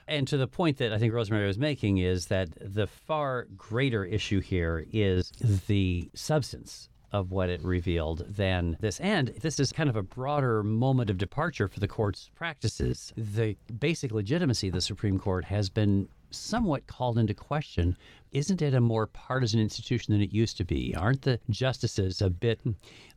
And 0.10 0.28
to 0.30 0.38
the 0.38 0.48
point 0.48 0.78
that 0.78 0.92
I 0.92 0.98
think 0.98 1.14
Rosemary 1.14 1.46
was 1.46 1.60
making 1.60 2.00
is 2.00 2.26
that 2.28 2.50
the 2.60 2.88
far 2.88 3.48
greater 3.56 4.04
issue 4.04 4.40
here 4.42 4.86
is 4.92 5.32
the 5.68 6.10
substance 6.16 6.90
of 7.12 7.32
what 7.32 7.50
it 7.50 7.64
revealed 7.64 8.26
than 8.28 8.76
this. 8.80 9.00
And 9.00 9.30
this 9.42 9.60
is 9.60 9.72
kind 9.72 9.90
of 9.90 9.96
a 9.96 10.02
broader 10.02 10.64
moment 10.64 11.12
of 11.12 11.18
departure 11.18 11.68
for 11.68 11.80
the 11.80 11.88
court's 11.88 12.32
practices. 12.36 13.14
The 13.16 13.56
basic 13.80 14.12
legitimacy 14.12 14.70
of 14.70 14.74
the 14.74 14.82
Supreme 14.82 15.20
Court 15.20 15.46
has 15.46 15.70
been 15.70 16.10
somewhat 16.32 16.88
called 16.88 17.18
into 17.18 17.34
question. 17.34 17.98
Isn't 18.32 18.62
it 18.62 18.74
a 18.74 18.82
more 18.82 19.08
partisan 19.08 19.60
institution 19.60 20.14
than 20.14 20.22
it 20.22 20.32
used 20.32 20.58
to 20.58 20.64
be? 20.64 20.96
Aren't 20.96 21.24
the 21.24 21.40
justices 21.50 22.22
a 22.22 22.30
bit 22.30 22.62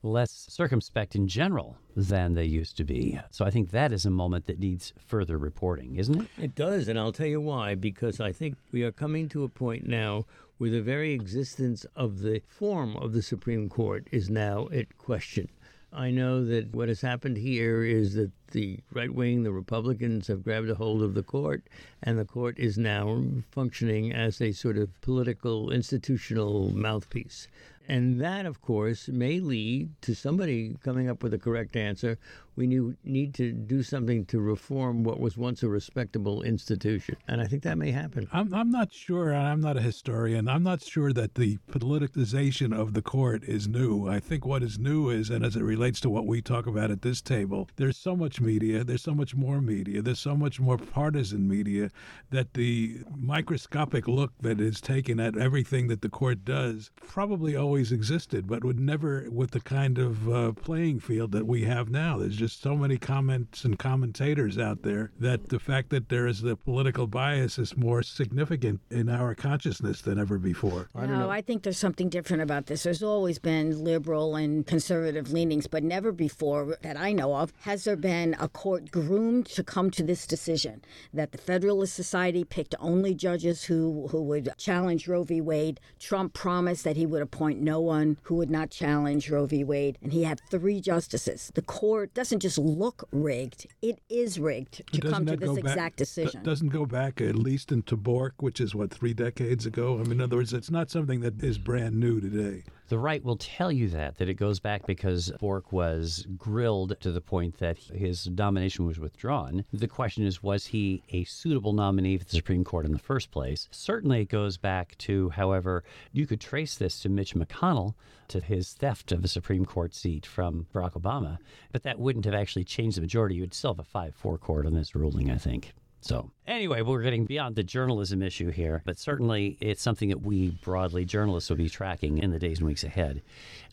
less 0.03 0.47
circumspect 0.49 1.15
in 1.15 1.29
general 1.29 1.77
than 1.95 2.35
they 2.35 2.45
used 2.45 2.77
to 2.79 2.85
be? 2.85 3.21
So 3.31 3.45
I 3.45 3.51
think 3.51 3.71
that 3.71 3.93
is 3.93 4.07
a 4.07 4.11
moment 4.11 4.47
that 4.47 4.59
needs 4.59 4.95
further 5.07 5.37
reporting, 5.37 5.97
isn't 5.97 6.23
it? 6.23 6.29
It 6.39 6.55
does, 6.55 6.89
and 6.89 6.99
I'll 6.99 7.13
tell 7.13 7.27
you 7.27 7.41
why. 7.41 7.75
Because 7.75 8.21
I 8.21 8.33
think 8.33 8.57
we 8.73 8.83
are 8.85 8.93
coming 8.93 9.29
to 9.31 9.45
a 9.45 9.49
point 9.49 9.87
now 9.87 10.25
where 10.59 10.71
the 10.71 10.81
very 10.81 11.13
existence 11.13 11.85
of 11.97 12.21
the 12.21 12.41
form 12.49 12.97
of 12.97 13.13
the 13.13 13.23
Supreme 13.23 13.69
Court 13.69 14.07
is 14.13 14.31
now 14.31 14.69
at 14.73 14.97
question. 14.97 15.49
I 15.95 16.11
know 16.11 16.43
that 16.47 16.75
what 16.75 16.89
has 16.89 17.03
happened 17.03 17.37
here 17.37 17.85
is 17.85 18.15
that 18.15 18.31
the 18.53 18.81
right 18.93 19.13
wing, 19.13 19.43
the 19.43 19.53
Republicans, 19.53 20.27
have 20.29 20.43
grabbed 20.43 20.71
a 20.71 20.75
hold 20.75 21.03
of 21.03 21.13
the 21.13 21.23
court, 21.23 21.69
and 22.03 22.19
the 22.19 22.25
court 22.25 22.59
is 22.59 22.79
now 22.79 23.23
functioning 23.51 24.11
as 24.11 24.41
a 24.41 24.53
sort 24.53 24.79
of 24.79 24.99
political, 25.03 25.71
institutional 25.71 26.71
mouthpiece. 26.75 27.47
And 27.89 28.21
that, 28.23 28.47
of 28.47 28.63
course, 28.63 29.09
may 29.09 29.41
lead 29.41 29.91
to 30.03 30.15
somebody 30.15 30.77
coming 30.83 31.11
up 31.11 31.23
with 31.23 31.35
a 31.35 31.39
correct 31.39 31.77
answer. 31.77 32.19
We 32.55 32.67
new- 32.67 32.97
need 33.05 33.35
to 33.35 33.53
do 33.53 33.83
something 33.83 34.27
to 34.27 34.41
reform 34.41 35.05
what 35.05 35.21
was 35.21 35.37
once 35.37 35.63
a 35.63 35.69
respectable 35.69 36.43
institution. 36.43 37.17
And 37.27 37.41
I 37.41 37.47
think 37.47 37.63
that 37.63 37.79
may 37.79 37.91
happen. 37.91 38.29
I'm, 38.33 38.53
I'm 38.53 38.71
not 38.71 38.93
sure. 38.93 39.35
I'm 39.35 39.61
not 39.61 39.77
a 39.77 39.81
historian. 39.81 40.49
I'm 40.49 40.63
not 40.63 40.83
sure 40.83 41.13
that 41.13 41.35
the 41.35 41.59
politicization 41.71 42.79
of 42.79 42.93
the 42.93 43.03
court 43.03 43.43
is 43.45 43.69
new. 43.69 44.09
I 44.09 44.21
think 44.21 44.45
what 44.45 44.63
is 44.63 44.79
new 44.79 45.09
is, 45.09 45.31
and 45.31 45.45
as 45.45 45.57
it 45.57 45.63
relates 45.63 46.01
to 46.01 46.11
what 46.11 46.27
we 46.27 46.43
talk 46.43 46.67
about 46.67 46.91
at 46.91 47.03
this 47.03 47.23
table, 47.23 47.69
there's 47.77 47.97
so 47.97 48.15
much 48.15 48.41
media, 48.41 48.85
there's 48.85 49.03
so 49.03 49.15
much 49.15 49.35
more 49.35 49.61
media, 49.61 50.03
there's 50.03 50.21
so 50.21 50.37
much 50.37 50.61
more 50.61 50.77
partisan 50.77 51.49
media 51.49 51.91
that 52.31 52.55
the 52.55 53.01
microscopic 53.17 54.07
look 54.07 54.33
that 54.41 54.61
is 54.61 54.81
taken 54.81 55.19
at 55.19 55.39
everything 55.39 55.89
that 55.89 56.03
the 56.03 56.09
court 56.09 56.45
does 56.45 56.91
probably 57.07 57.57
always 57.57 57.93
existed, 57.93 58.47
but 58.47 58.65
would 58.65 58.81
never 58.81 59.27
with 59.31 59.53
the 59.53 59.61
kind 59.61 59.99
of 59.99 60.29
uh, 60.29 60.53
playing 60.53 61.01
field 61.01 61.33
that 61.33 61.47
we 61.47 61.65
have 61.65 61.89
now. 61.89 62.19
There's 62.19 62.37
just 62.43 62.61
so 62.61 62.75
many 62.75 62.99
comments 62.99 63.65
and 63.65 63.79
commentators 63.79 64.59
out 64.59 64.83
there 64.83 65.13
that 65.21 65.49
the 65.49 65.61
fact 65.61 65.91
that 65.91 66.09
there 66.09 66.27
is 66.27 66.43
the 66.43 66.57
political 66.57 67.07
bias 67.07 67.57
is 67.57 67.77
more 67.77 68.03
significant 68.03 68.81
in 68.91 69.09
our 69.09 69.33
consciousness 69.33 70.01
than 70.01 70.19
ever 70.19 70.39
before. 70.39 70.89
I 70.93 71.03
don't 71.03 71.13
no, 71.13 71.19
know. 71.21 71.31
I 71.31 71.41
think 71.41 71.63
there's 71.63 71.79
something 71.79 72.09
different 72.09 72.43
about 72.43 72.67
this. 72.67 72.83
There's 72.83 73.01
always 73.01 73.39
been 73.39 73.85
liberal 73.85 74.35
and 74.35 74.67
conservative 74.67 75.31
leanings, 75.31 75.69
but 75.69 75.85
never 75.85 76.11
before 76.11 76.77
that 76.83 76.97
I 76.97 77.13
know 77.13 77.37
of 77.37 77.53
has 77.61 77.85
there 77.85 77.95
been 77.95 78.35
a 78.41 78.49
court 78.49 78.91
groomed 78.91 79.47
to 79.47 79.63
come 79.63 79.93
to 79.93 80.03
this 80.03 80.27
decision 80.27 80.83
that 81.15 81.31
the 81.31 81.39
Federalist 81.39 81.95
Society 81.95 82.43
picked 82.43 82.75
only 82.81 83.15
judges 83.15 83.63
who, 83.63 84.09
who 84.09 84.21
would 84.21 84.53
challenge 84.59 85.07
Roe 85.07 85.23
v. 85.23 85.41
Wade. 85.41 85.79
Trump 86.01 86.35
promised 86.35 86.83
that 86.83 86.97
he 86.97 87.07
would 87.07 87.23
appoint 87.23 87.61
no 87.61 87.81
one 87.81 88.19
who 88.23 88.35
would 88.35 88.51
not 88.51 88.71
challenge 88.71 89.31
Roe 89.31 89.47
v. 89.47 89.63
Wade, 89.63 89.97
and 90.03 90.13
he 90.13 90.25
had 90.25 90.41
three 90.51 90.81
justices. 90.81 91.53
The 91.55 91.63
court 91.63 92.13
doesn't 92.15 92.32
just 92.41 92.59
look 92.59 93.09
rigged, 93.13 93.67
it 93.83 94.01
is 94.09 94.39
rigged 94.39 94.87
to 94.93 95.01
Doesn't 95.01 95.13
come 95.15 95.27
to 95.27 95.37
this 95.37 95.49
back- 95.51 95.59
exact 95.59 95.97
decision. 95.97 96.43
doesn't 96.43 96.69
go 96.69 96.87
back 96.87 97.21
at 97.21 97.35
least 97.37 97.73
into 97.73 97.97
Bork, 97.97 98.35
which 98.41 98.61
is 98.61 98.75
what 98.75 98.91
three 98.91 99.15
decades 99.15 99.67
ago. 99.67 99.99
I 99.99 100.03
mean, 100.03 100.13
in 100.13 100.21
other 100.23 100.37
words, 100.37 100.53
it's 100.53 100.71
not 100.71 100.91
something 100.91 101.21
that 101.21 101.43
is 101.43 101.59
brand 101.59 101.99
new 101.99 102.21
today. 102.21 102.65
The 102.89 102.99
right 102.99 103.25
will 103.25 103.37
tell 103.37 103.73
you 103.73 103.89
that, 103.89 104.19
that 104.19 104.29
it 104.29 104.35
goes 104.35 104.61
back 104.61 104.87
because 104.87 105.33
Bork 105.41 105.73
was 105.73 106.27
grilled 106.37 107.01
to 107.01 107.11
the 107.11 107.21
point 107.21 107.59
that 107.59 107.79
his 107.79 108.29
nomination 108.29 108.87
was 108.87 108.99
withdrawn. 108.99 109.65
The 109.73 109.89
question 109.89 110.27
is, 110.27 110.43
was 110.43 110.67
he 110.67 111.03
a 111.11 111.25
suitable 111.25 111.73
nominee 111.73 112.19
for 112.19 112.25
the 112.25 112.37
Supreme 112.37 112.65
Court 112.65 112.85
in 112.85 112.93
the 112.93 112.99
first 112.99 113.31
place? 113.31 113.69
Certainly 113.71 114.23
it 114.23 114.29
goes 114.29 114.59
back 114.59 114.99
to, 114.99 115.31
however, 115.31 115.85
you 116.13 116.27
could 116.27 116.41
trace 116.41 116.77
this 116.77 117.01
to 117.01 117.09
Mitch 117.09 117.35
McConnell, 117.35 117.95
to 118.29 118.41
his 118.41 118.73
theft 118.73 119.13
of 119.13 119.25
a 119.25 119.29
Supreme 119.29 119.67
Court 119.67 119.95
seat 119.95 120.25
from 120.25 120.67
Barack 120.75 120.93
Obama, 120.93 121.39
but 121.71 121.83
that 121.83 121.99
wouldn't 121.99 122.25
have 122.25 122.35
actually 122.35 122.65
changed 122.65 122.97
the 122.97 123.03
majority. 123.03 123.37
You 123.37 123.43
would 123.43 123.55
still 123.55 123.75
have 123.75 123.79
a 123.79 123.85
5 123.85 124.15
4 124.15 124.39
court 124.39 124.67
on 124.67 124.75
this 124.75 124.95
ruling, 124.95 125.31
I 125.31 125.37
think. 125.37 125.73
So, 126.03 126.33
anyway, 126.49 126.83
we're 126.83 127.03
getting 127.03 127.27
beyond 127.27 127.55
the 127.55 127.63
journalism 127.63 128.23
issue 128.23 128.51
here, 128.51 128.83
but 128.85 128.99
certainly 128.99 129.57
it's 129.61 129.81
something 129.81 130.09
that 130.09 130.21
we 130.21 130.51
broadly 130.51 131.05
journalists 131.05 131.49
will 131.49 131.57
be 131.57 131.69
tracking 131.69 132.19
in 132.19 132.33
the 132.33 132.41
days 132.41 132.59
and 132.59 132.67
weeks 132.67 132.83
ahead. 132.83 133.23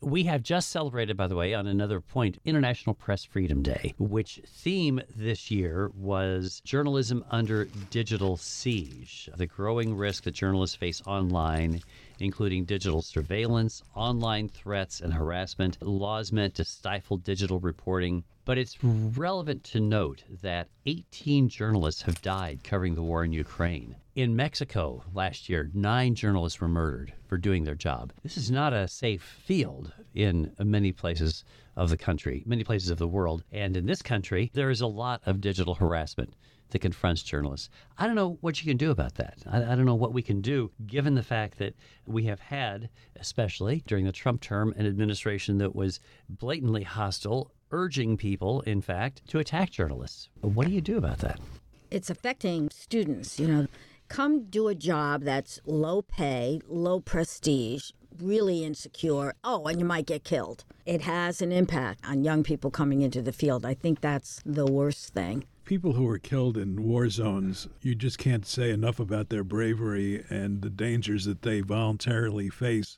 We 0.01 0.25
have 0.25 0.43
just 0.43 0.69
celebrated, 0.69 1.17
by 1.17 1.25
the 1.25 1.36
way, 1.36 1.55
on 1.55 1.65
another 1.65 2.00
point, 2.00 2.38
International 2.45 2.93
Press 2.93 3.24
Freedom 3.24 3.63
Day, 3.63 3.95
which 3.98 4.41
theme 4.45 5.01
this 5.15 5.50
year 5.50 5.89
was 5.95 6.62
journalism 6.63 7.25
under 7.31 7.65
digital 7.89 8.38
siege, 8.38 9.27
the 9.36 9.48
growing 9.48 9.95
risk 9.95 10.25
that 10.25 10.36
journalists 10.36 10.75
face 10.75 11.01
online 11.07 11.81
including 12.22 12.66
digital 12.66 13.02
surveillance, 13.02 13.82
online 13.96 14.50
threats, 14.50 15.02
and 15.02 15.14
harassment, 15.14 15.82
laws 15.82 16.32
meant 16.32 16.56
to 16.56 16.64
stifle 16.64 17.18
digital 17.18 17.60
reporting. 17.60 18.24
But 18.46 18.58
it's 18.58 18.84
relevant 18.84 19.64
to 19.66 19.80
note 19.80 20.24
that 20.42 20.70
18 20.86 21.50
journalists 21.50 22.02
have 22.04 22.22
died 22.22 22.64
covering 22.64 22.96
the 22.96 23.04
war 23.04 23.24
in 23.24 23.32
Ukraine. 23.32 23.96
In 24.16 24.36
Mexico 24.36 25.04
last 25.14 25.50
year, 25.50 25.70
nine 25.74 26.16
journalists 26.16 26.60
were 26.60 26.68
murdered 26.68 27.14
for 27.28 27.38
doing 27.38 27.64
their 27.64 27.76
job. 27.76 28.12
This 28.24 28.38
is 28.38 28.50
not 28.50 28.74
a 28.74 28.88
safe 28.88 29.22
field 29.22 29.94
in 30.16 30.52
many 30.60 30.92
places 30.92 31.44
of 31.76 31.90
the 31.90 31.98
country, 31.98 32.44
many 32.46 32.64
places 32.64 32.90
of 32.90 32.98
the 32.98 33.08
world. 33.08 33.44
And 33.52 33.78
in 33.78 33.86
this 33.86 34.02
country, 34.02 34.50
there 34.54 34.72
is 34.72 34.82
a 34.82 34.88
lot 34.88 35.22
of 35.26 35.42
digital 35.42 35.76
harassment 35.76 36.34
that 36.72 36.80
confronts 36.80 37.24
journalists. 37.24 37.70
I 37.98 38.06
don't 38.06 38.16
know 38.16 38.38
what 38.42 38.62
you 38.62 38.70
can 38.70 38.78
do 38.78 38.92
about 38.92 39.16
that. 39.16 39.40
I, 39.48 39.58
I, 39.58 39.76
don't 39.76 39.86
know 39.86 39.96
what 39.96 40.14
we 40.14 40.22
can 40.22 40.42
do 40.42 40.72
given 40.86 41.16
the 41.16 41.24
fact 41.24 41.58
that 41.60 41.76
we 42.06 42.24
have 42.26 42.40
had, 42.40 42.90
especially 43.16 43.84
during 43.88 44.06
the 44.06 44.12
Trump 44.12 44.42
term, 44.42 44.74
an 44.78 44.86
administration 44.86 45.58
that 45.60 45.76
was 45.76 46.00
blatantly 46.28 46.84
hostile, 46.84 47.52
urging 47.72 48.18
people, 48.18 48.62
in 48.62 48.82
fact, 48.82 49.22
to 49.30 49.40
attack 49.40 49.72
journalists. 49.72 50.30
What 50.42 50.68
do 50.68 50.74
you 50.74 50.82
do 50.82 50.98
about 50.98 51.20
that? 51.20 51.40
It's 51.92 52.10
affecting 52.10 52.70
students, 52.70 53.40
you 53.40 53.48
know. 53.48 53.68
Come 54.08 54.46
do 54.46 54.68
a 54.68 54.76
job 54.76 55.22
that's 55.22 55.60
low 55.66 56.02
pay, 56.02 56.62
low 56.68 57.00
prestige, 57.00 57.92
really 58.20 58.64
insecure. 58.64 59.34
Oh, 59.44 59.66
and 59.66 59.80
you 59.80 59.86
might 59.86 60.08
get 60.08 60.24
killed. 60.24 60.66
It 60.88 61.02
has 61.02 61.44
an 61.44 61.52
impact 61.52 62.04
on 62.08 62.24
young 62.24 62.42
people 62.42 62.72
coming 62.72 63.02
into 63.04 63.22
the 63.22 63.32
field. 63.32 63.66
I 63.66 63.76
think 63.76 64.02
that's 64.02 64.42
the 64.44 64.66
worst 64.66 65.14
thing 65.14 65.46
people 65.70 65.94
who 65.94 66.08
are 66.08 66.18
killed 66.18 66.58
in 66.58 66.82
war 66.82 67.08
zones, 67.12 67.68
you 67.84 67.94
just 67.94 68.18
can't 68.18 68.44
say 68.44 68.72
enough 68.72 69.00
about 69.00 69.30
their 69.30 69.44
bravery 69.44 70.26
and 70.28 70.64
the 70.64 70.70
dangers 70.70 71.26
that 71.26 71.44
they 71.44 71.62
voluntarily 71.62 72.50
face. 72.50 72.98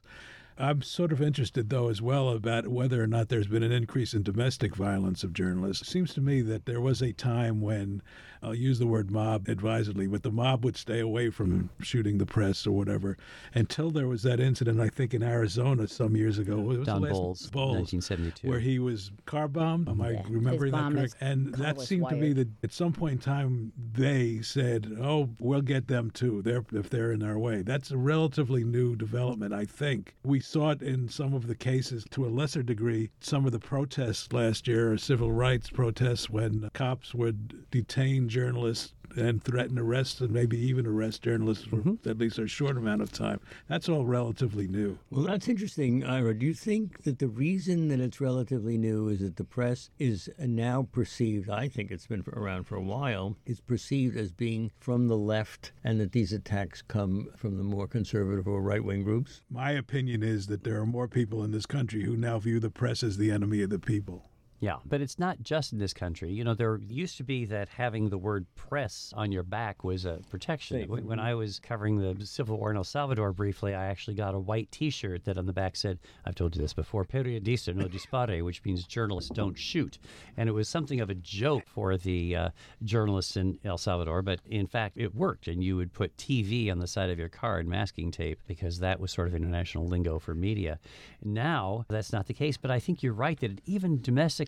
I'm 0.62 0.84
sort 0.84 1.12
of 1.12 1.22
interested, 1.22 1.70
though, 1.70 1.90
as 1.90 2.02
well 2.02 2.30
about 2.30 2.68
whether 2.68 3.02
or 3.02 3.08
not 3.08 3.30
there's 3.30 3.48
been 3.48 3.64
an 3.64 3.72
increase 3.72 4.14
in 4.14 4.22
domestic 4.22 4.76
violence 4.76 5.24
of 5.24 5.34
journalists. 5.34 5.82
It 5.88 5.90
seems 5.92 6.14
to 6.14 6.22
me 6.22 6.42
that 6.42 6.66
there 6.68 6.80
was 6.80 7.02
a 7.02 7.14
time 7.14 7.62
when, 7.62 8.04
I'll 8.44 8.54
use 8.54 8.78
the 8.78 8.86
word 8.86 9.10
mob 9.10 9.48
advisedly, 9.48 10.06
but 10.06 10.22
the 10.22 10.32
mob 10.32 10.64
would 10.64 10.78
stay 10.78 11.00
away 11.00 11.32
from 11.32 11.52
hmm. 11.52 11.84
shooting 11.84 12.20
the 12.20 12.28
press 12.28 12.68
or 12.68 12.72
whatever 12.72 13.18
until 13.56 13.90
there 13.90 14.08
was 14.08 14.22
that 14.24 14.40
incident, 14.40 14.80
I 14.80 14.90
think, 14.90 15.16
in 15.16 15.24
Arizona 15.24 15.88
some 15.88 16.16
years 16.16 16.38
ago. 16.38 16.58
What 16.58 16.78
was 16.78 16.86
Don 16.86 17.02
the 17.02 17.10
Bolles, 17.10 17.50
Bolles, 17.50 17.92
1972. 17.94 18.48
Where 18.48 18.60
he 18.60 18.78
was 18.78 19.12
car 19.26 19.48
bombed. 19.48 19.90
Am 19.90 20.00
I 20.00 20.12
Yeah. 20.12 20.24
remembering 20.30 20.72
His 20.74 20.80
that 20.80 20.84
bomb 20.84 20.94
correct? 20.94 21.06
is 21.08 21.16
And 21.22 21.48
that 21.54 21.58
colorless 21.58 21.88
seemed 21.88 22.10
to 22.10 22.16
me 22.16 22.34
that 22.34 22.50
at 22.64 22.72
some 22.72 22.94
point 22.94 23.14
in 23.14 23.20
time 23.20 23.72
they 23.94 24.42
said, 24.42 24.96
"Oh, 25.00 25.30
we'll 25.40 25.62
get 25.62 25.88
them 25.88 26.12
too. 26.12 26.44
They're 26.44 26.66
if 26.72 26.90
they're 26.90 27.12
in 27.12 27.24
our 27.24 27.40
way." 27.40 27.64
That's 27.64 27.90
a 27.90 27.98
relatively 27.98 28.64
new 28.64 28.96
development, 28.96 29.54
I 29.54 29.66
think. 29.66 30.16
We 30.24 30.40
saw 30.52 30.72
it 30.72 30.82
in 30.82 31.08
some 31.08 31.34
of 31.34 31.48
the 31.48 31.56
cases 31.56 32.04
to 32.12 32.26
a 32.26 32.28
lesser 32.28 32.62
degree. 32.62 33.10
Some 33.22 33.46
of 33.46 33.54
the 33.54 33.60
protests 33.60 34.34
last 34.34 34.68
year, 34.68 34.98
civil 34.98 35.32
rights 35.32 35.70
protests, 35.70 36.30
when 36.30 36.70
cops 36.74 37.14
would 37.14 37.72
detain 37.72 38.28
journalists 38.28 38.94
and 39.16 39.44
threaten 39.44 39.78
arrest 39.78 40.22
and 40.22 40.32
maybe 40.32 40.58
even 40.58 40.86
arrest 40.86 41.22
journalists 41.22 41.66
for 41.66 41.78
mm-hmm. 41.78 42.10
at 42.10 42.18
least 42.18 42.40
a 42.40 42.48
short 42.48 42.78
amount 42.78 43.02
of 43.02 43.12
time. 43.12 43.40
That's 43.68 43.90
all 43.90 44.06
relatively 44.06 44.68
new. 44.68 44.98
Well, 45.10 45.26
that's 45.26 45.48
interesting, 45.48 46.04
Ira. 46.04 46.38
Do 46.38 46.46
you 46.46 46.54
think 46.54 47.04
that 47.04 47.20
the 47.20 47.28
reason 47.28 47.88
that 47.90 48.00
it's 48.00 48.22
relatively 48.22 48.78
new 48.78 49.08
is 49.08 49.20
that 49.20 49.38
the 49.38 49.44
press 49.44 49.90
is 50.00 50.30
now 50.40 50.88
perceived, 50.92 51.50
I 51.50 51.68
think 51.68 51.92
it's 51.92 52.08
been 52.08 52.24
around 52.34 52.66
for 52.66 52.76
a 52.76 52.82
while, 52.82 53.38
is 53.46 53.60
perceived 53.60 54.18
as 54.18 54.32
being 54.32 54.72
from 54.80 55.08
the 55.08 55.18
left 55.18 55.72
and 55.84 56.00
that 56.00 56.12
these 56.12 56.34
attacks 56.34 56.82
come 56.82 57.30
from 57.36 57.58
the 57.58 57.64
more 57.64 57.88
conservative 57.88 58.48
or 58.48 58.62
right 58.62 58.84
wing 58.84 59.04
groups? 59.04 59.42
My 59.50 59.72
opinion 59.72 60.24
is 60.24 60.48
that 60.48 60.64
there 60.64 60.80
are 60.80 60.86
more 60.86 61.08
people 61.08 61.44
in 61.44 61.52
this 61.52 61.66
country 61.66 62.04
who 62.04 62.16
now 62.16 62.40
view 62.40 62.60
the 62.60 62.70
press 62.70 63.04
as 63.04 63.18
the 63.18 63.32
enemy 63.32 63.62
of 63.62 63.70
the 63.70 63.80
people. 63.80 64.31
Yeah, 64.62 64.78
but 64.86 65.02
it's 65.02 65.18
not 65.18 65.42
just 65.42 65.74
in 65.74 65.80
this 65.80 65.92
country. 65.92 66.32
You 66.32 66.44
know, 66.44 66.54
there 66.54 66.80
used 66.88 67.18
to 67.18 67.24
be 67.24 67.46
that 67.46 67.68
having 67.68 68.10
the 68.10 68.18
word 68.18 68.46
press 68.56 69.12
on 69.18 69.32
your 69.32 69.42
back 69.42 69.84
was 69.84 70.06
a 70.06 70.20
protection. 70.30 70.88
When 70.88 71.08
when 71.08 71.20
I 71.20 71.34
was 71.34 71.60
covering 71.60 71.98
the 71.98 72.24
Civil 72.28 72.60
War 72.60 72.70
in 72.70 72.78
El 72.78 72.84
Salvador 72.84 73.34
briefly, 73.34 73.74
I 73.74 73.88
actually 73.88 74.14
got 74.14 74.36
a 74.36 74.40
white 74.40 74.72
t 74.72 74.92
shirt 74.92 75.26
that 75.26 75.40
on 75.40 75.48
the 75.48 75.52
back 75.52 75.76
said, 75.76 75.98
I've 76.26 76.36
told 76.36 76.56
you 76.56 76.62
this 76.62 76.74
before, 76.74 77.06
periodista 77.06 77.76
no 77.76 77.88
dispare, 77.88 78.44
which 78.44 78.64
means 78.64 78.86
journalists 78.86 79.32
don't 79.32 79.58
shoot. 79.58 79.98
And 80.38 80.48
it 80.48 80.52
was 80.52 80.70
something 80.70 81.02
of 81.02 81.10
a 81.10 81.16
joke 81.16 81.64
for 81.66 81.98
the 81.98 82.36
uh, 82.36 82.50
journalists 82.84 83.38
in 83.38 83.58
El 83.66 83.80
Salvador, 83.80 84.22
but 84.22 84.42
in 84.48 84.68
fact, 84.68 84.96
it 84.96 85.16
worked. 85.16 85.48
And 85.48 85.64
you 85.64 85.76
would 85.76 85.92
put 85.92 86.16
TV 86.18 86.72
on 86.72 86.78
the 86.78 86.88
side 86.88 87.10
of 87.10 87.18
your 87.18 87.30
car 87.30 87.58
and 87.58 87.68
masking 87.68 88.12
tape 88.12 88.40
because 88.48 88.78
that 88.80 89.00
was 89.00 89.12
sort 89.12 89.28
of 89.28 89.34
international 89.34 89.88
lingo 89.88 90.20
for 90.20 90.36
media. 90.36 90.80
Now, 91.24 91.86
that's 91.90 92.14
not 92.14 92.28
the 92.28 92.36
case, 92.36 92.58
but 92.58 92.70
I 92.70 92.80
think 92.80 93.02
you're 93.02 93.14
right 93.14 93.40
that 93.40 93.60
even 93.66 93.98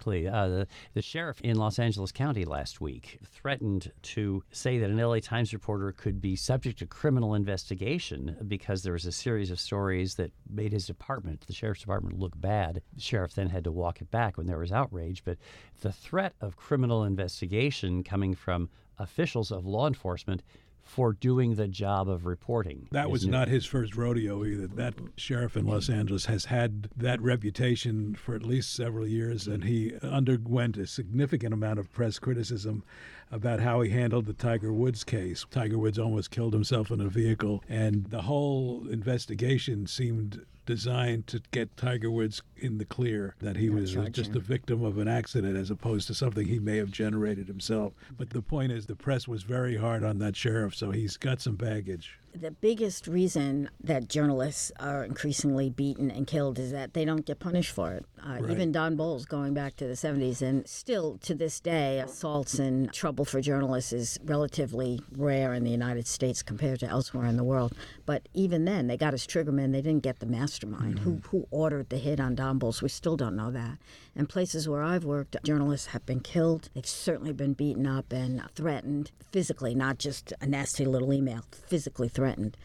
domestically, 0.03 0.27
uh, 0.27 0.48
the, 0.48 0.67
the 0.93 1.01
sheriff 1.01 1.39
in 1.41 1.57
Los 1.57 1.79
Angeles 1.79 2.12
County 2.12 2.45
last 2.45 2.81
week 2.81 3.19
threatened 3.25 3.91
to 4.01 4.43
say 4.51 4.77
that 4.77 4.89
an 4.89 4.98
LA 4.98 5.19
Times 5.19 5.53
reporter 5.53 5.91
could 5.91 6.22
be 6.22 6.36
subject 6.36 6.79
to 6.79 6.86
criminal 6.86 7.33
investigation 7.33 8.36
because 8.48 8.83
there 8.83 8.93
was 8.93 9.05
a 9.05 9.12
series 9.12 9.51
of 9.51 9.60
stories 9.60 10.15
that 10.15 10.31
made 10.50 10.72
his 10.72 10.86
department, 10.86 11.45
the 11.48 11.53
sheriff's 11.53 11.81
department, 11.81 12.19
look 12.19 12.39
bad. 12.39 12.81
The 12.93 13.01
sheriff 13.01 13.33
then 13.33 13.50
had 13.50 13.63
to 13.63 13.72
walk 13.72 14.01
it 14.01 14.12
back 14.12 14.38
when 14.38 14.48
there 14.48 14.60
was 14.60 14.72
outrage. 14.72 15.24
But 15.24 15.38
the 15.81 15.91
threat 15.91 16.33
of 16.41 16.57
criminal 16.57 17.03
investigation 17.03 18.03
coming 18.03 18.36
from 18.36 18.69
officials 19.00 19.51
of 19.51 19.65
law 19.65 19.88
enforcement 19.88 20.43
for 20.83 21.13
doing 21.13 21.55
the 21.55 21.67
job 21.67 22.07
of 22.09 22.25
reporting. 22.25 22.87
That 22.91 23.09
was 23.09 23.25
not 23.25 23.47
his 23.47 23.65
first 23.65 23.95
rodeo 23.95 24.45
either. 24.45 24.67
That 24.67 24.93
sheriff 25.17 25.57
in 25.57 25.65
Los 25.65 25.89
Angeles 25.89 26.25
has 26.25 26.45
had 26.45 26.89
that 26.95 27.21
reputation 27.21 28.15
for 28.15 28.35
at 28.35 28.43
least 28.43 28.75
several 28.75 29.07
years, 29.07 29.47
and 29.47 29.63
he 29.63 29.93
underwent 30.01 30.77
a 30.77 30.85
significant 30.85 31.53
amount 31.53 31.79
of 31.79 31.91
press 31.91 32.19
criticism 32.19 32.83
about 33.31 33.59
how 33.59 33.81
he 33.81 33.89
handled 33.89 34.25
the 34.25 34.33
Tiger 34.33 34.71
Woods 34.71 35.03
case. 35.03 35.45
Tiger 35.49 35.77
Woods 35.79 35.97
almost 35.97 36.29
killed 36.29 36.53
himself 36.53 36.91
in 36.91 37.01
a 37.01 37.09
vehicle, 37.09 37.63
and 37.67 38.05
the 38.05 38.23
whole 38.23 38.87
investigation 38.89 39.87
seemed 39.87 40.45
designed 40.65 41.27
to 41.27 41.41
get 41.51 41.75
Tiger 41.77 42.10
Woods 42.10 42.41
in 42.58 42.77
the 42.77 42.86
clear 42.86 43.36
that 43.39 43.58
he 43.58 43.70
was 43.70 43.96
just 44.12 44.36
a 44.36 44.39
victim 44.39 44.84
of 44.84 44.98
an 44.98 45.08
accident 45.08 45.58
as 45.58 45.70
opposed 45.70 46.08
to 46.08 46.13
something 46.13 46.48
he 46.48 46.60
may 46.60 46.77
have 46.77 46.91
generated 46.91 47.48
himself. 47.48 47.93
But 48.17 48.29
the 48.29 48.41
point 48.41 48.72
is, 48.72 48.86
the 48.86 48.96
press 48.96 49.27
was 49.27 49.43
very 49.43 49.77
hard 49.77 50.03
on 50.03 50.20
that 50.20 50.36
sheriff, 50.36 50.75
so 50.75 50.91
he's 50.91 51.17
got 51.17 51.41
some 51.41 51.55
baggage. 51.55 52.17
The 52.35 52.51
biggest 52.51 53.07
reason 53.07 53.69
that 53.83 54.09
journalists 54.09 54.71
are 54.79 55.03
increasingly 55.03 55.69
beaten 55.69 56.09
and 56.09 56.25
killed 56.25 56.57
is 56.57 56.71
that 56.71 56.93
they 56.93 57.05
don't 57.05 57.25
get 57.25 57.39
punished 57.39 57.71
for 57.71 57.91
it. 57.93 58.05
Uh, 58.25 58.39
Even 58.49 58.71
Don 58.71 58.95
Bolles, 58.95 59.25
going 59.25 59.53
back 59.53 59.75
to 59.75 59.85
the 59.85 59.93
70s, 59.93 60.41
and 60.41 60.67
still 60.67 61.19
to 61.19 61.35
this 61.35 61.59
day, 61.59 61.99
assaults 61.99 62.57
and 62.57 62.91
trouble 62.91 63.23
for 63.23 63.39
journalists 63.39 63.93
is 63.93 64.19
relatively 64.25 64.99
rare 65.15 65.53
in 65.53 65.63
the 65.63 65.69
United 65.69 66.07
States 66.07 66.41
compared 66.41 66.79
to 66.79 66.87
elsewhere 66.87 67.25
in 67.25 67.37
the 67.37 67.43
world. 67.43 67.73
But 68.05 68.27
even 68.33 68.65
then, 68.65 68.87
they 68.87 68.97
got 68.97 69.13
his 69.13 69.27
triggerman. 69.27 69.71
They 69.71 69.81
didn't 69.81 70.03
get 70.03 70.19
the 70.19 70.25
mastermind. 70.25 70.99
Who, 70.99 71.21
who 71.29 71.47
ordered 71.51 71.89
the 71.89 71.97
hit 71.97 72.19
on 72.19 72.33
Don 72.35 72.57
Bolles? 72.57 72.81
We 72.81 72.89
still 72.89 73.15
don't 73.17 73.35
know 73.35 73.51
that. 73.51 73.77
And 74.15 74.29
places 74.29 74.70
where 74.70 74.84
I've 74.84 75.05
worked, 75.05 75.36
journalists 75.43 75.88
have 75.88 76.05
been 76.05 76.20
killed. 76.20 76.70
They've 76.74 76.86
certainly 76.86 77.34
been 77.34 77.53
beaten 77.53 77.88
up 77.88 78.13
and 78.13 78.41
threatened 78.53 79.12
physically, 79.32 79.74
not 79.74 79.98
just 79.98 80.34
a 80.39 80.46
nasty 80.46 80.86
little 80.86 81.12
email, 81.13 81.46
physically 81.51 82.10
threatened. 82.10 82.55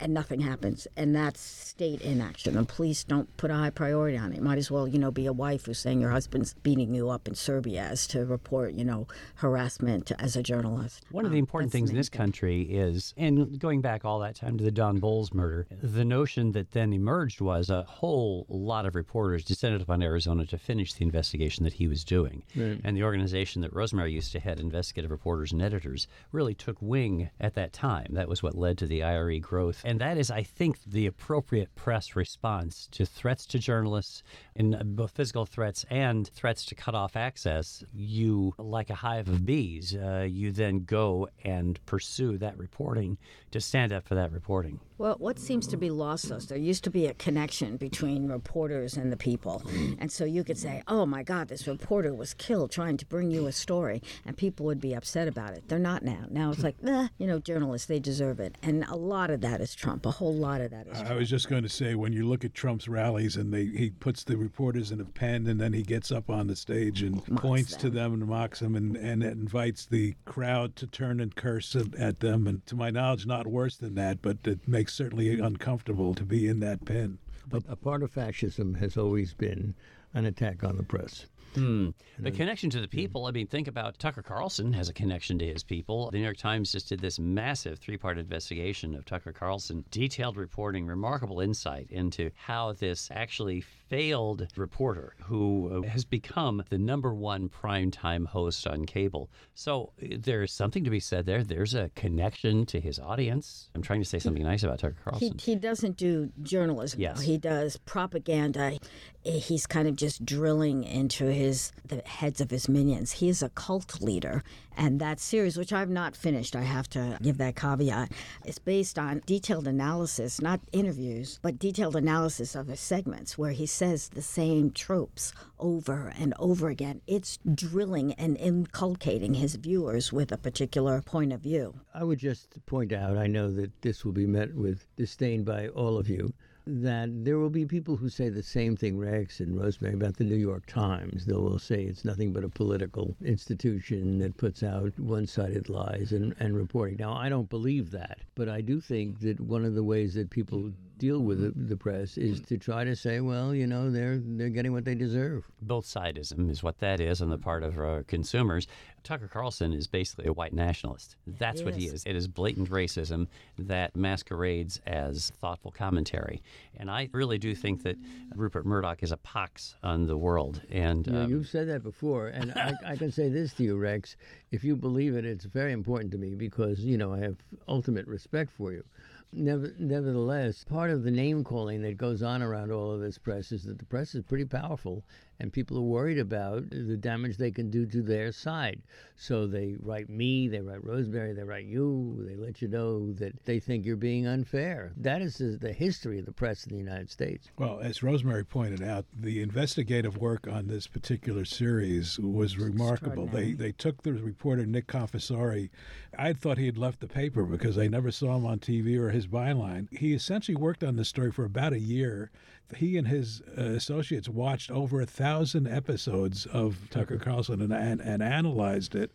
And 0.00 0.14
nothing 0.14 0.40
happens. 0.40 0.86
And 0.96 1.14
that's 1.14 1.40
state 1.40 2.00
inaction. 2.02 2.54
The 2.54 2.64
police 2.64 3.04
don't 3.04 3.34
put 3.36 3.50
a 3.50 3.54
high 3.54 3.70
priority 3.70 4.16
on 4.16 4.32
it. 4.32 4.42
Might 4.42 4.58
as 4.58 4.70
well, 4.70 4.86
you 4.86 4.98
know, 4.98 5.10
be 5.10 5.26
a 5.26 5.32
wife 5.32 5.66
who's 5.66 5.78
saying 5.78 6.00
your 6.00 6.10
husband's 6.10 6.54
beating 6.54 6.94
you 6.94 7.10
up 7.10 7.26
in 7.26 7.34
Serbia 7.34 7.82
as 7.82 8.06
to 8.08 8.24
report, 8.24 8.74
you 8.74 8.84
know, 8.84 9.06
harassment 9.36 10.12
as 10.18 10.36
a 10.36 10.42
journalist. 10.42 11.04
One 11.10 11.24
of 11.24 11.30
the 11.30 11.36
Um, 11.38 11.40
important 11.40 11.70
that's 11.70 11.72
the 11.72 11.78
things 11.78 11.90
in 11.90 11.96
this 11.96 12.08
thing. 12.08 12.18
country 12.18 12.62
is, 12.62 13.14
and 13.16 13.58
going 13.58 13.80
back 13.80 14.04
all 14.04 14.18
that 14.20 14.34
time 14.36 14.58
to 14.58 14.64
the 14.64 14.70
Don 14.70 14.98
Bolles 14.98 15.32
murder, 15.32 15.66
the 15.82 16.04
notion 16.04 16.52
that 16.52 16.72
then 16.72 16.92
emerged 16.92 17.40
was 17.40 17.70
a 17.70 17.82
whole 17.84 18.46
lot 18.48 18.86
of 18.86 18.94
reporters 18.94 19.44
descended 19.44 19.80
upon 19.80 20.02
Arizona 20.02 20.44
to 20.46 20.58
finish 20.58 20.92
the 20.94 21.04
investigation 21.04 21.64
that 21.64 21.74
he 21.74 21.88
was 21.88 22.04
doing. 22.04 22.42
And 22.54 22.96
the 22.96 23.02
organization 23.02 23.62
that 23.62 23.72
Rosemary 23.72 24.12
used 24.12 24.32
to 24.32 24.40
head, 24.40 24.60
Investigative 24.60 25.10
Reporters 25.10 25.52
and 25.52 25.62
Editors, 25.62 26.06
really 26.32 26.54
took 26.54 26.76
wing 26.80 27.30
at 27.40 27.54
that 27.54 27.72
time. 27.72 28.08
That 28.10 28.28
was 28.28 28.42
what 28.42 28.54
led 28.56 28.78
to 28.78 28.86
the 28.86 29.02
IRE 29.02 29.38
growth. 29.38 29.82
And 29.88 30.02
that 30.02 30.18
is, 30.18 30.30
I 30.30 30.42
think, 30.42 30.76
the 30.86 31.06
appropriate 31.06 31.74
press 31.74 32.14
response 32.14 32.88
to 32.90 33.06
threats 33.06 33.46
to 33.46 33.58
journalists, 33.58 34.22
in 34.54 34.74
uh, 34.74 34.82
both 34.84 35.12
physical 35.12 35.46
threats 35.46 35.86
and 35.88 36.28
threats 36.28 36.66
to 36.66 36.74
cut 36.74 36.94
off 36.94 37.16
access. 37.16 37.82
You, 37.94 38.52
like 38.58 38.90
a 38.90 38.94
hive 38.94 39.28
of 39.28 39.46
bees, 39.46 39.96
uh, 39.96 40.26
you 40.28 40.52
then 40.52 40.84
go 40.84 41.30
and 41.42 41.80
pursue 41.86 42.36
that 42.36 42.58
reporting 42.58 43.16
to 43.50 43.62
stand 43.62 43.94
up 43.94 44.06
for 44.06 44.14
that 44.14 44.30
reporting. 44.30 44.78
Well, 44.98 45.14
what 45.18 45.38
seems 45.38 45.66
to 45.68 45.76
be 45.76 45.90
lost 45.90 46.32
us, 46.32 46.46
there 46.46 46.58
used 46.58 46.82
to 46.84 46.90
be 46.90 47.06
a 47.06 47.14
connection 47.14 47.76
between 47.76 48.26
reporters 48.26 48.96
and 48.96 49.12
the 49.12 49.16
people. 49.16 49.62
And 50.00 50.10
so 50.10 50.24
you 50.24 50.42
could 50.42 50.58
say, 50.58 50.82
oh 50.88 51.06
my 51.06 51.22
God, 51.22 51.46
this 51.46 51.68
reporter 51.68 52.12
was 52.12 52.34
killed 52.34 52.72
trying 52.72 52.96
to 52.96 53.06
bring 53.06 53.30
you 53.30 53.46
a 53.46 53.52
story, 53.52 54.02
and 54.26 54.36
people 54.36 54.66
would 54.66 54.80
be 54.80 54.94
upset 54.94 55.28
about 55.28 55.52
it. 55.52 55.68
They're 55.68 55.78
not 55.78 56.02
now. 56.02 56.26
Now 56.28 56.50
it's 56.50 56.62
like, 56.64 56.74
eh, 56.84 57.08
you 57.16 57.28
know, 57.28 57.38
journalists, 57.38 57.86
they 57.86 58.00
deserve 58.00 58.40
it. 58.40 58.58
And 58.60 58.84
a 58.84 58.96
lot 58.96 59.30
of 59.30 59.40
that 59.42 59.60
is 59.60 59.76
Trump. 59.78 60.04
A 60.06 60.10
whole 60.10 60.34
lot 60.34 60.60
of 60.60 60.72
that 60.72 60.88
is 60.88 60.98
I 60.98 61.04
Trump. 61.04 61.20
was 61.20 61.30
just 61.30 61.48
going 61.48 61.62
to 61.62 61.68
say, 61.68 61.94
when 61.94 62.12
you 62.12 62.26
look 62.26 62.44
at 62.44 62.52
Trump's 62.52 62.88
rallies 62.88 63.36
and 63.36 63.54
they, 63.54 63.66
he 63.66 63.90
puts 63.90 64.24
the 64.24 64.36
reporters 64.36 64.90
in 64.90 65.00
a 65.00 65.04
pen 65.04 65.46
and 65.46 65.60
then 65.60 65.72
he 65.72 65.82
gets 65.82 66.10
up 66.10 66.28
on 66.28 66.48
the 66.48 66.56
stage 66.56 67.02
and 67.02 67.24
points 67.36 67.76
to 67.76 67.88
them 67.88 68.12
and 68.12 68.26
mocks 68.26 68.58
them 68.58 68.74
and, 68.74 68.96
and 68.96 69.22
invites 69.22 69.86
the 69.86 70.16
crowd 70.24 70.74
to 70.76 70.86
turn 70.88 71.20
and 71.20 71.36
curse 71.36 71.76
at, 71.76 71.94
at 71.94 72.18
them. 72.18 72.48
And 72.48 72.66
to 72.66 72.74
my 72.74 72.90
knowledge, 72.90 73.24
not 73.24 73.46
worse 73.46 73.76
than 73.76 73.94
that, 73.94 74.20
but 74.20 74.38
it 74.44 74.66
makes 74.66 74.94
certainly 74.94 75.38
uncomfortable 75.38 76.12
to 76.14 76.24
be 76.24 76.48
in 76.48 76.58
that 76.60 76.84
pen. 76.84 77.18
But 77.48 77.62
a 77.68 77.76
part 77.76 78.02
of 78.02 78.10
fascism 78.10 78.74
has 78.74 78.96
always 78.96 79.32
been 79.32 79.74
an 80.12 80.26
attack 80.26 80.64
on 80.64 80.76
the 80.76 80.82
press. 80.82 81.26
Hmm. 81.54 81.90
Hmm. 82.16 82.22
The 82.22 82.30
connection 82.30 82.70
to 82.70 82.80
the 82.80 82.88
people, 82.88 83.26
I 83.26 83.30
mean, 83.30 83.46
think 83.46 83.68
about 83.68 83.98
Tucker 83.98 84.22
Carlson 84.22 84.72
has 84.72 84.88
a 84.88 84.92
connection 84.92 85.38
to 85.38 85.46
his 85.46 85.62
people. 85.62 86.10
The 86.10 86.18
New 86.18 86.24
York 86.24 86.36
Times 86.36 86.72
just 86.72 86.88
did 86.88 87.00
this 87.00 87.18
massive 87.18 87.78
three 87.78 87.96
part 87.96 88.18
investigation 88.18 88.94
of 88.94 89.04
Tucker 89.04 89.32
Carlson, 89.32 89.84
detailed 89.90 90.36
reporting, 90.36 90.86
remarkable 90.86 91.40
insight 91.40 91.90
into 91.90 92.30
how 92.34 92.72
this 92.72 93.10
actually 93.12 93.64
failed 93.88 94.46
reporter 94.56 95.14
who 95.24 95.82
uh, 95.84 95.88
has 95.88 96.04
become 96.04 96.62
the 96.68 96.78
number 96.78 97.14
one 97.14 97.48
primetime 97.48 98.26
host 98.26 98.66
on 98.66 98.84
cable. 98.84 99.30
So 99.54 99.92
uh, 100.02 100.16
there's 100.18 100.52
something 100.52 100.84
to 100.84 100.90
be 100.90 101.00
said 101.00 101.26
there. 101.26 101.42
There's 101.42 101.74
a 101.74 101.90
connection 101.94 102.66
to 102.66 102.80
his 102.80 102.98
audience. 102.98 103.70
I'm 103.74 103.82
trying 103.82 104.00
to 104.00 104.08
say 104.08 104.18
something 104.18 104.42
nice 104.42 104.62
about 104.62 104.80
Tucker 104.80 104.96
He, 104.98 105.10
Carlson. 105.10 105.38
he 105.38 105.54
doesn't 105.56 105.96
do 105.96 106.30
journalism. 106.42 107.00
Yes. 107.00 107.22
He 107.22 107.38
does 107.38 107.76
propaganda. 107.78 108.78
He's 109.24 109.66
kind 109.66 109.88
of 109.88 109.96
just 109.96 110.24
drilling 110.24 110.84
into 110.84 111.26
his 111.32 111.72
the 111.84 112.02
heads 112.06 112.40
of 112.40 112.50
his 112.50 112.68
minions. 112.68 113.12
He 113.12 113.28
is 113.28 113.42
a 113.42 113.48
cult 113.50 114.00
leader, 114.00 114.42
and 114.78 115.00
that 115.00 115.18
series, 115.18 115.58
which 115.58 115.72
I've 115.72 115.90
not 115.90 116.14
finished, 116.16 116.54
I 116.54 116.62
have 116.62 116.88
to 116.90 117.18
give 117.20 117.36
that 117.38 117.56
caveat, 117.56 118.12
is 118.46 118.58
based 118.60 118.98
on 118.98 119.22
detailed 119.26 119.66
analysis, 119.66 120.40
not 120.40 120.60
interviews, 120.72 121.40
but 121.42 121.58
detailed 121.58 121.96
analysis 121.96 122.54
of 122.54 122.68
his 122.68 122.78
segments, 122.78 123.36
where 123.36 123.50
he 123.50 123.66
says 123.66 124.08
the 124.08 124.22
same 124.22 124.70
tropes 124.70 125.32
over 125.58 126.12
and 126.16 126.32
over 126.38 126.68
again. 126.68 127.00
It's 127.08 127.38
drilling 127.54 128.12
and 128.12 128.36
inculcating 128.36 129.34
his 129.34 129.56
viewers 129.56 130.12
with 130.12 130.30
a 130.30 130.38
particular 130.38 131.02
point 131.02 131.32
of 131.32 131.40
view. 131.40 131.80
I 131.92 132.04
would 132.04 132.20
just 132.20 132.64
point 132.66 132.92
out, 132.92 133.18
I 133.18 133.26
know 133.26 133.50
that 133.50 133.82
this 133.82 134.04
will 134.04 134.12
be 134.12 134.26
met 134.26 134.54
with 134.54 134.86
disdain 134.96 135.42
by 135.42 135.68
all 135.68 135.98
of 135.98 136.08
you, 136.08 136.32
that 136.68 137.24
there 137.24 137.38
will 137.38 137.50
be 137.50 137.64
people 137.64 137.96
who 137.96 138.08
say 138.08 138.28
the 138.28 138.42
same 138.42 138.76
thing, 138.76 138.98
Rex 138.98 139.40
and 139.40 139.58
Rosemary, 139.58 139.94
about 139.94 140.16
the 140.16 140.24
New 140.24 140.36
York 140.36 140.66
Times. 140.66 141.24
They 141.24 141.32
will 141.32 141.58
say 141.58 141.82
it's 141.82 142.04
nothing 142.04 142.32
but 142.32 142.44
a 142.44 142.48
political 142.48 143.16
institution 143.24 144.18
that 144.18 144.36
puts 144.36 144.62
out 144.62 144.98
one 144.98 145.26
sided 145.26 145.68
lies 145.68 146.12
and, 146.12 146.34
and 146.38 146.54
reporting. 146.54 146.96
Now, 146.98 147.14
I 147.14 147.28
don't 147.28 147.48
believe 147.48 147.90
that, 147.92 148.18
but 148.34 148.48
I 148.48 148.60
do 148.60 148.80
think 148.80 149.20
that 149.20 149.40
one 149.40 149.64
of 149.64 149.74
the 149.74 149.82
ways 149.82 150.14
that 150.14 150.30
people 150.30 150.70
deal 150.98 151.20
with 151.20 151.68
the, 151.68 151.76
press 151.76 152.18
is 152.18 152.40
to 152.40 152.58
try 152.58 152.82
to 152.82 152.96
say, 152.96 153.20
well, 153.20 153.54
you 153.54 153.66
know, 153.66 153.88
they're, 153.88 154.18
they're 154.18 154.48
getting 154.48 154.72
what 154.72 154.84
they 154.84 154.96
deserve. 154.96 155.44
both 155.62 155.86
sidism 155.86 156.50
is 156.50 156.62
what 156.62 156.80
that 156.80 157.00
is 157.00 157.22
on 157.22 157.30
the 157.30 157.38
part 157.38 157.62
of 157.62 157.78
uh, 157.78 158.02
consumers. 158.08 158.66
Tucker 159.08 159.26
Carlson 159.26 159.72
is 159.72 159.86
basically 159.86 160.26
a 160.26 160.34
white 160.34 160.52
nationalist. 160.52 161.16
That's 161.26 161.62
what 161.62 161.74
he 161.74 161.86
is. 161.86 162.04
It 162.04 162.14
is 162.14 162.28
blatant 162.28 162.68
racism 162.68 163.26
that 163.58 163.96
masquerades 163.96 164.82
as 164.86 165.32
thoughtful 165.40 165.70
commentary. 165.70 166.42
And 166.76 166.90
I 166.90 167.08
really 167.12 167.38
do 167.38 167.54
think 167.54 167.84
that 167.84 167.96
Rupert 168.34 168.66
Murdoch 168.66 169.02
is 169.02 169.10
a 169.10 169.16
pox 169.16 169.76
on 169.82 170.06
the 170.06 170.18
world. 170.18 170.60
And 170.70 171.06
You 171.06 171.16
um, 171.16 171.30
you've 171.30 171.48
said 171.48 171.68
that 171.68 171.82
before, 171.82 172.28
and 172.28 172.52
I, 172.52 172.74
I 172.84 172.96
can 172.96 173.10
say 173.10 173.30
this 173.30 173.54
to 173.54 173.62
you, 173.62 173.78
Rex. 173.78 174.14
If 174.50 174.62
you 174.62 174.76
believe 174.76 175.16
it, 175.16 175.24
it's 175.24 175.46
very 175.46 175.72
important 175.72 176.12
to 176.12 176.18
me 176.18 176.34
because 176.34 176.80
you 176.80 176.98
know 176.98 177.14
I 177.14 177.20
have 177.20 177.36
ultimate 177.66 178.06
respect 178.06 178.50
for 178.52 178.72
you. 178.72 178.84
Never, 179.32 179.74
nevertheless, 179.78 180.64
part 180.64 180.90
of 180.90 181.02
the 181.02 181.10
name 181.10 181.44
calling 181.44 181.82
that 181.82 181.98
goes 181.98 182.22
on 182.22 182.42
around 182.42 182.72
all 182.72 182.90
of 182.90 183.00
this 183.00 183.18
press 183.18 183.52
is 183.52 183.64
that 183.64 183.78
the 183.78 183.84
press 183.84 184.14
is 184.14 184.22
pretty 184.22 184.46
powerful, 184.46 185.04
and 185.40 185.52
people 185.52 185.78
are 185.78 185.82
worried 185.82 186.18
about 186.18 186.70
the 186.70 186.96
damage 186.96 187.36
they 187.36 187.50
can 187.50 187.70
do 187.70 187.86
to 187.86 188.02
their 188.02 188.32
side. 188.32 188.82
So 189.16 189.46
they 189.46 189.76
write 189.80 190.08
me, 190.08 190.48
they 190.48 190.60
write 190.60 190.84
Rosemary, 190.84 191.32
they 191.32 191.42
write 191.42 191.64
you, 191.64 192.24
they 192.26 192.36
let 192.36 192.60
you 192.62 192.68
know 192.68 193.12
that 193.14 193.44
they 193.44 193.58
think 193.60 193.84
you're 193.84 193.96
being 193.96 194.26
unfair. 194.26 194.92
That 194.96 195.22
is 195.22 195.38
the- 195.38 195.56
the 195.56 195.72
history 195.72 196.18
of 196.18 196.26
the 196.26 196.32
press 196.32 196.66
in 196.66 196.72
the 196.72 196.78
United 196.78 197.10
States. 197.10 197.48
Well, 197.58 197.80
as 197.80 198.02
Rosemary 198.02 198.44
pointed 198.44 198.82
out, 198.82 199.06
the 199.12 199.40
investigative 199.42 200.18
work 200.18 200.46
on 200.48 200.66
this 200.68 200.86
particular 200.86 201.44
series 201.44 202.18
was 202.18 202.58
remarkable. 202.58 203.26
They 203.26 203.52
they 203.52 203.72
took 203.72 204.02
the 204.02 204.12
reporter 204.12 204.66
Nick 204.66 204.86
Confessore. 204.86 205.68
I 206.16 206.32
thought 206.32 206.58
he 206.58 206.66
had 206.66 206.78
left 206.78 207.00
the 207.00 207.06
paper 207.08 207.44
because 207.44 207.78
I 207.78 207.88
never 207.88 208.10
saw 208.10 208.36
him 208.36 208.46
on 208.46 208.58
TV 208.58 208.96
or 208.96 209.10
his 209.10 209.26
byline. 209.26 209.88
He 209.96 210.12
essentially 210.14 210.56
worked 210.56 210.84
on 210.84 210.96
this 210.96 211.08
story 211.08 211.30
for 211.30 211.44
about 211.44 211.72
a 211.72 211.80
year. 211.80 212.30
He 212.76 212.96
and 212.96 213.08
his 213.08 213.42
uh, 213.56 213.62
associates 213.62 214.28
watched 214.28 214.70
over 214.70 215.00
a 215.00 215.06
thousand 215.06 215.66
episodes 215.66 216.46
of 216.46 216.88
Tucker 216.90 217.18
Carlson 217.18 217.62
and, 217.62 217.72
and, 217.72 218.00
and 218.00 218.22
analyzed 218.22 218.94
it. 218.94 219.10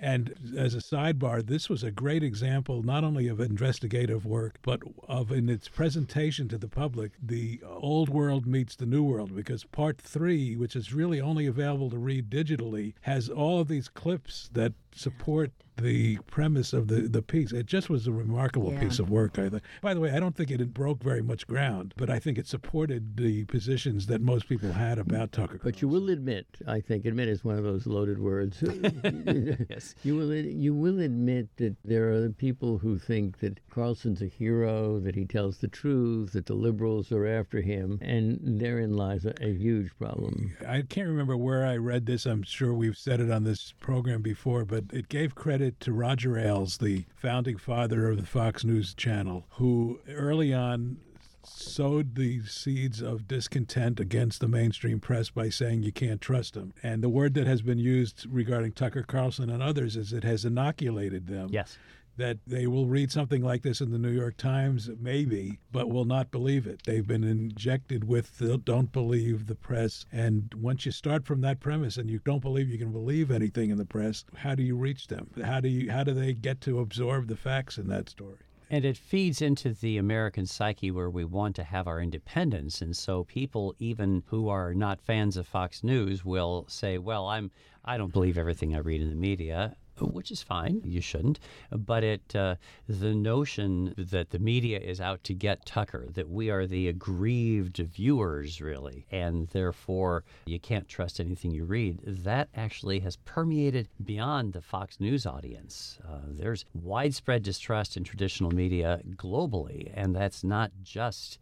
And 0.00 0.34
as 0.56 0.74
a 0.74 0.78
sidebar, 0.78 1.44
this 1.44 1.68
was 1.68 1.82
a 1.82 1.90
great 1.90 2.22
example 2.22 2.84
not 2.84 3.02
only 3.02 3.26
of 3.26 3.40
investigative 3.40 4.24
work, 4.24 4.58
but 4.62 4.80
of 5.08 5.32
in 5.32 5.48
its 5.48 5.68
presentation 5.68 6.48
to 6.48 6.58
the 6.58 6.68
public, 6.68 7.12
the 7.20 7.60
old 7.64 8.08
world 8.08 8.46
meets 8.46 8.76
the 8.76 8.86
new 8.86 9.02
world, 9.02 9.34
because 9.34 9.64
part 9.64 10.00
three, 10.00 10.54
which 10.54 10.76
is 10.76 10.94
really 10.94 11.20
only 11.20 11.46
available 11.46 11.90
to 11.90 11.98
read 11.98 12.30
digitally, 12.30 12.94
has 13.02 13.28
all 13.28 13.60
of 13.60 13.66
these 13.66 13.88
clips 13.88 14.48
that 14.52 14.72
support 14.94 15.52
the 15.76 16.18
premise 16.26 16.72
of 16.72 16.88
the, 16.88 17.02
the 17.02 17.22
piece. 17.22 17.52
It 17.52 17.66
just 17.66 17.88
was 17.88 18.08
a 18.08 18.12
remarkable 18.12 18.72
Yeah. 18.72 18.80
piece 18.80 18.98
of 18.98 19.10
work, 19.10 19.38
I 19.38 19.48
think. 19.48 19.62
By 19.80 19.94
the 19.94 20.00
way, 20.00 20.10
I 20.10 20.18
don't 20.18 20.34
think 20.34 20.50
it 20.50 20.74
broke 20.74 21.04
very 21.04 21.22
much 21.22 21.46
ground, 21.46 21.94
but 21.96 22.10
I 22.10 22.18
think 22.18 22.36
it 22.36 22.48
supported 22.48 23.16
the 23.16 23.44
positions 23.44 24.06
that 24.08 24.20
most 24.20 24.48
people 24.48 24.72
had 24.72 24.98
about 24.98 25.30
Tucker 25.30 25.60
But 25.62 25.80
you 25.80 25.86
will 25.86 26.10
admit, 26.10 26.46
I 26.66 26.80
think, 26.80 27.04
admit 27.04 27.28
is 27.28 27.44
one 27.44 27.56
of 27.58 27.62
those 27.64 27.86
loaded 27.86 28.18
words. 28.18 28.60
Yes. 29.70 29.94
You 30.02 30.16
will 30.16 30.34
you 30.34 30.74
will 30.74 30.98
admit 31.00 31.48
that 31.58 31.76
there 31.84 32.12
are 32.12 32.28
people 32.30 32.78
who 32.78 32.98
think 32.98 33.38
that 33.38 33.60
Carlson's 33.78 34.22
a 34.22 34.26
hero, 34.26 34.98
that 34.98 35.14
he 35.14 35.24
tells 35.24 35.58
the 35.58 35.68
truth, 35.68 36.32
that 36.32 36.46
the 36.46 36.54
liberals 36.54 37.12
are 37.12 37.26
after 37.26 37.60
him, 37.60 38.00
and 38.02 38.40
therein 38.42 38.96
lies 38.96 39.24
a, 39.24 39.32
a 39.40 39.54
huge 39.54 39.96
problem. 39.98 40.56
I 40.66 40.82
can't 40.82 41.06
remember 41.06 41.36
where 41.36 41.64
I 41.64 41.76
read 41.76 42.04
this. 42.06 42.26
I'm 42.26 42.42
sure 42.42 42.74
we've 42.74 42.98
said 42.98 43.20
it 43.20 43.30
on 43.30 43.44
this 43.44 43.72
program 43.78 44.20
before, 44.20 44.64
but 44.64 44.84
it 44.92 45.08
gave 45.08 45.36
credit 45.36 45.78
to 45.80 45.92
Roger 45.92 46.36
Ailes, 46.36 46.78
the 46.78 47.04
founding 47.14 47.56
father 47.56 48.10
of 48.10 48.16
the 48.16 48.26
Fox 48.26 48.64
News 48.64 48.94
channel, 48.94 49.46
who 49.50 50.00
early 50.08 50.52
on 50.52 50.96
sowed 51.44 52.16
the 52.16 52.44
seeds 52.44 53.00
of 53.00 53.28
discontent 53.28 54.00
against 54.00 54.40
the 54.40 54.48
mainstream 54.48 55.00
press 55.00 55.30
by 55.30 55.48
saying 55.48 55.82
you 55.82 55.92
can't 55.92 56.20
trust 56.20 56.54
them. 56.54 56.74
And 56.82 57.02
the 57.02 57.08
word 57.08 57.34
that 57.34 57.46
has 57.46 57.62
been 57.62 57.78
used 57.78 58.26
regarding 58.28 58.72
Tucker 58.72 59.04
Carlson 59.04 59.48
and 59.48 59.62
others 59.62 59.96
is 59.96 60.12
it 60.12 60.24
has 60.24 60.44
inoculated 60.44 61.26
them. 61.26 61.48
Yes. 61.52 61.78
That 62.18 62.38
they 62.46 62.66
will 62.66 62.86
read 62.86 63.10
something 63.10 63.42
like 63.42 63.62
this 63.62 63.80
in 63.80 63.90
the 63.90 63.98
New 63.98 64.10
York 64.10 64.36
Times, 64.36 64.90
maybe, 65.00 65.58
but 65.72 65.88
will 65.88 66.04
not 66.04 66.30
believe 66.30 66.66
it. 66.66 66.82
They've 66.84 67.06
been 67.06 67.24
injected 67.24 68.04
with 68.04 68.38
the 68.38 68.58
don't 68.58 68.92
believe 68.92 69.46
the 69.46 69.54
press. 69.54 70.04
And 70.12 70.52
once 70.54 70.84
you 70.84 70.92
start 70.92 71.24
from 71.24 71.40
that 71.42 71.60
premise 71.60 71.96
and 71.96 72.10
you 72.10 72.18
don't 72.24 72.42
believe 72.42 72.68
you 72.68 72.76
can 72.76 72.92
believe 72.92 73.30
anything 73.30 73.70
in 73.70 73.78
the 73.78 73.84
press, 73.84 74.24
how 74.34 74.54
do 74.54 74.62
you 74.62 74.76
reach 74.76 75.06
them? 75.06 75.30
How 75.42 75.60
do 75.60 75.68
you 75.68 75.90
how 75.90 76.04
do 76.04 76.12
they 76.12 76.34
get 76.34 76.60
to 76.62 76.80
absorb 76.80 77.28
the 77.28 77.36
facts 77.36 77.78
in 77.78 77.86
that 77.86 78.08
story? 78.08 78.38
And 78.70 78.84
it 78.84 78.98
feeds 78.98 79.40
into 79.40 79.72
the 79.72 79.96
American 79.96 80.44
psyche 80.44 80.90
where 80.90 81.08
we 81.08 81.24
want 81.24 81.56
to 81.56 81.64
have 81.64 81.86
our 81.86 82.02
independence. 82.02 82.82
And 82.82 82.94
so 82.94 83.24
people, 83.24 83.74
even 83.78 84.22
who 84.26 84.48
are 84.50 84.74
not 84.74 85.00
fans 85.00 85.38
of 85.38 85.46
Fox 85.46 85.82
News, 85.82 86.22
will 86.24 86.66
say, 86.68 86.98
well, 86.98 87.28
I'm, 87.28 87.50
I 87.84 87.96
don't 87.96 88.12
believe 88.12 88.36
everything 88.36 88.74
I 88.74 88.80
read 88.80 89.00
in 89.00 89.08
the 89.08 89.14
media 89.14 89.74
which 90.06 90.30
is 90.30 90.42
fine. 90.42 90.80
You 90.84 91.00
shouldn't. 91.00 91.40
But 91.70 92.04
it 92.04 92.34
uh, 92.34 92.56
the 92.88 93.14
notion 93.14 93.94
that 93.96 94.30
the 94.30 94.38
media 94.38 94.78
is 94.78 95.00
out 95.00 95.24
to 95.24 95.34
get 95.34 95.66
Tucker, 95.66 96.06
that 96.12 96.28
we 96.28 96.50
are 96.50 96.66
the 96.66 96.88
aggrieved 96.88 97.78
viewers, 97.78 98.60
really, 98.60 99.06
and 99.10 99.48
therefore 99.48 100.24
you 100.46 100.58
can't 100.58 100.88
trust 100.88 101.20
anything 101.20 101.50
you 101.50 101.64
read, 101.64 102.00
that 102.04 102.48
actually 102.54 103.00
has 103.00 103.16
permeated 103.16 103.88
beyond 104.04 104.52
the 104.52 104.62
Fox 104.62 105.00
News 105.00 105.26
audience. 105.26 105.98
Uh, 106.08 106.18
there's 106.26 106.64
widespread 106.74 107.42
distrust 107.42 107.96
in 107.96 108.04
traditional 108.04 108.50
media 108.50 109.00
globally, 109.16 109.90
and 109.94 110.14
that's 110.14 110.44
not 110.44 110.70
just 110.82 111.38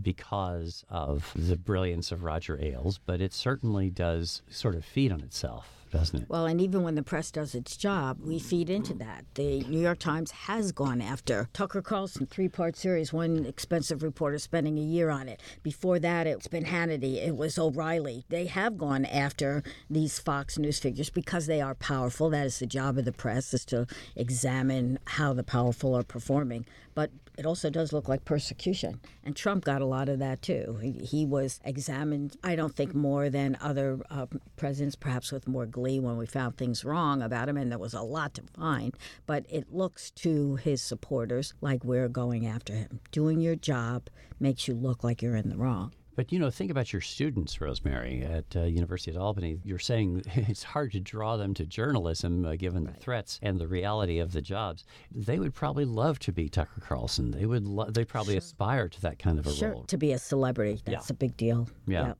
because 0.00 0.84
of 0.88 1.32
the 1.34 1.56
brilliance 1.56 2.12
of 2.12 2.22
Roger 2.22 2.58
Ailes, 2.60 2.98
but 2.98 3.20
it 3.20 3.32
certainly 3.32 3.90
does 3.90 4.42
sort 4.48 4.74
of 4.74 4.84
feed 4.84 5.12
on 5.12 5.20
itself 5.20 5.84
doesn't 5.94 6.22
it? 6.22 6.28
Well, 6.28 6.46
and 6.46 6.60
even 6.60 6.82
when 6.82 6.96
the 6.96 7.04
press 7.04 7.30
does 7.30 7.54
its 7.54 7.76
job, 7.76 8.18
we 8.20 8.40
feed 8.40 8.68
into 8.68 8.94
that. 8.94 9.24
The 9.34 9.60
New 9.60 9.78
York 9.78 10.00
Times 10.00 10.32
has 10.32 10.72
gone 10.72 11.00
after 11.00 11.48
Tucker 11.52 11.80
Carlson, 11.82 12.26
three 12.26 12.48
part 12.48 12.76
series, 12.76 13.12
one 13.12 13.46
expensive 13.46 14.02
reporter 14.02 14.40
spending 14.40 14.76
a 14.76 14.82
year 14.82 15.08
on 15.08 15.28
it. 15.28 15.40
Before 15.62 16.00
that, 16.00 16.26
it's 16.26 16.48
been 16.48 16.64
Hannity, 16.64 17.24
it 17.24 17.36
was 17.36 17.58
O'Reilly. 17.58 18.24
They 18.28 18.46
have 18.46 18.76
gone 18.76 19.04
after 19.04 19.62
these 19.88 20.18
Fox 20.18 20.58
News 20.58 20.80
figures 20.80 21.10
because 21.10 21.46
they 21.46 21.60
are 21.60 21.76
powerful. 21.76 22.28
That 22.28 22.46
is 22.46 22.58
the 22.58 22.66
job 22.66 22.98
of 22.98 23.04
the 23.04 23.12
press, 23.12 23.54
is 23.54 23.64
to 23.66 23.86
examine 24.16 24.98
how 25.06 25.32
the 25.32 25.44
powerful 25.44 25.96
are 25.96 26.02
performing. 26.02 26.66
But 26.96 27.10
it 27.36 27.46
also 27.46 27.70
does 27.70 27.92
look 27.92 28.08
like 28.08 28.24
persecution. 28.24 29.00
And 29.24 29.34
Trump 29.34 29.64
got 29.64 29.82
a 29.82 29.86
lot 29.86 30.08
of 30.08 30.18
that 30.20 30.42
too. 30.42 30.78
He, 30.80 30.92
he 30.92 31.26
was 31.26 31.60
examined, 31.64 32.36
I 32.44 32.54
don't 32.56 32.74
think, 32.74 32.94
more 32.94 33.28
than 33.28 33.56
other 33.60 34.00
uh, 34.10 34.26
presidents, 34.56 34.94
perhaps 34.94 35.32
with 35.32 35.48
more 35.48 35.66
glee 35.66 35.98
when 35.98 36.16
we 36.16 36.26
found 36.26 36.56
things 36.56 36.84
wrong 36.84 37.22
about 37.22 37.48
him, 37.48 37.56
and 37.56 37.70
there 37.70 37.78
was 37.78 37.94
a 37.94 38.02
lot 38.02 38.34
to 38.34 38.42
find. 38.56 38.94
But 39.26 39.46
it 39.48 39.72
looks 39.72 40.10
to 40.12 40.56
his 40.56 40.80
supporters 40.82 41.54
like 41.60 41.84
we're 41.84 42.08
going 42.08 42.46
after 42.46 42.74
him. 42.74 43.00
Doing 43.10 43.40
your 43.40 43.56
job 43.56 44.08
makes 44.38 44.68
you 44.68 44.74
look 44.74 45.02
like 45.02 45.22
you're 45.22 45.36
in 45.36 45.48
the 45.48 45.56
wrong. 45.56 45.92
But 46.16 46.32
you 46.32 46.38
know, 46.38 46.50
think 46.50 46.70
about 46.70 46.92
your 46.92 47.02
students, 47.02 47.60
Rosemary, 47.60 48.22
at 48.22 48.56
uh, 48.56 48.62
University 48.62 49.10
of 49.10 49.20
Albany. 49.20 49.58
You're 49.64 49.78
saying 49.78 50.22
it's 50.34 50.62
hard 50.62 50.92
to 50.92 51.00
draw 51.00 51.36
them 51.36 51.54
to 51.54 51.66
journalism 51.66 52.44
uh, 52.44 52.56
given 52.56 52.84
right. 52.84 52.94
the 52.94 53.00
threats 53.00 53.38
and 53.42 53.58
the 53.58 53.66
reality 53.66 54.18
of 54.18 54.32
the 54.32 54.40
jobs. 54.40 54.84
They 55.12 55.38
would 55.38 55.54
probably 55.54 55.84
love 55.84 56.18
to 56.20 56.32
be 56.32 56.48
Tucker 56.48 56.80
Carlson. 56.80 57.30
They 57.30 57.46
would. 57.46 57.64
Lo- 57.64 57.90
they 57.90 58.04
probably 58.04 58.34
sure. 58.34 58.38
aspire 58.38 58.88
to 58.88 59.00
that 59.02 59.18
kind 59.18 59.38
of 59.38 59.46
a 59.46 59.52
sure. 59.52 59.70
role. 59.70 59.84
To 59.84 59.96
be 59.96 60.12
a 60.12 60.18
celebrity, 60.18 60.80
that's 60.84 61.08
yeah. 61.08 61.12
a 61.12 61.14
big 61.14 61.36
deal. 61.36 61.68
Yeah. 61.86 62.14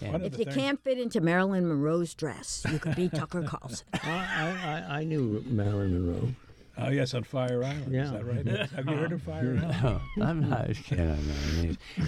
yeah. 0.00 0.16
If 0.16 0.38
you 0.38 0.44
things... 0.44 0.56
can't 0.56 0.82
fit 0.84 0.98
into 0.98 1.20
Marilyn 1.20 1.66
Monroe's 1.66 2.14
dress, 2.14 2.64
you 2.70 2.78
could 2.78 2.96
be 2.96 3.08
Tucker 3.14 3.42
Carlson. 3.42 3.86
I, 3.94 4.84
I, 4.88 4.98
I 4.98 5.04
knew 5.04 5.42
Marilyn 5.46 5.92
Monroe. 5.92 6.34
Oh 6.80 6.90
yes, 6.90 7.12
on 7.14 7.24
Fire 7.24 7.64
Island. 7.64 7.92
Yeah. 7.92 8.04
Is 8.04 8.10
that 8.12 8.24
right? 8.24 8.46
Have 8.70 8.88
you 8.88 8.96
heard 8.96 9.12
of 9.12 9.22
Fire 9.22 9.58
Island? 9.60 10.00
No, 10.16 10.24
I'm 10.24 10.48
not. 10.48 10.90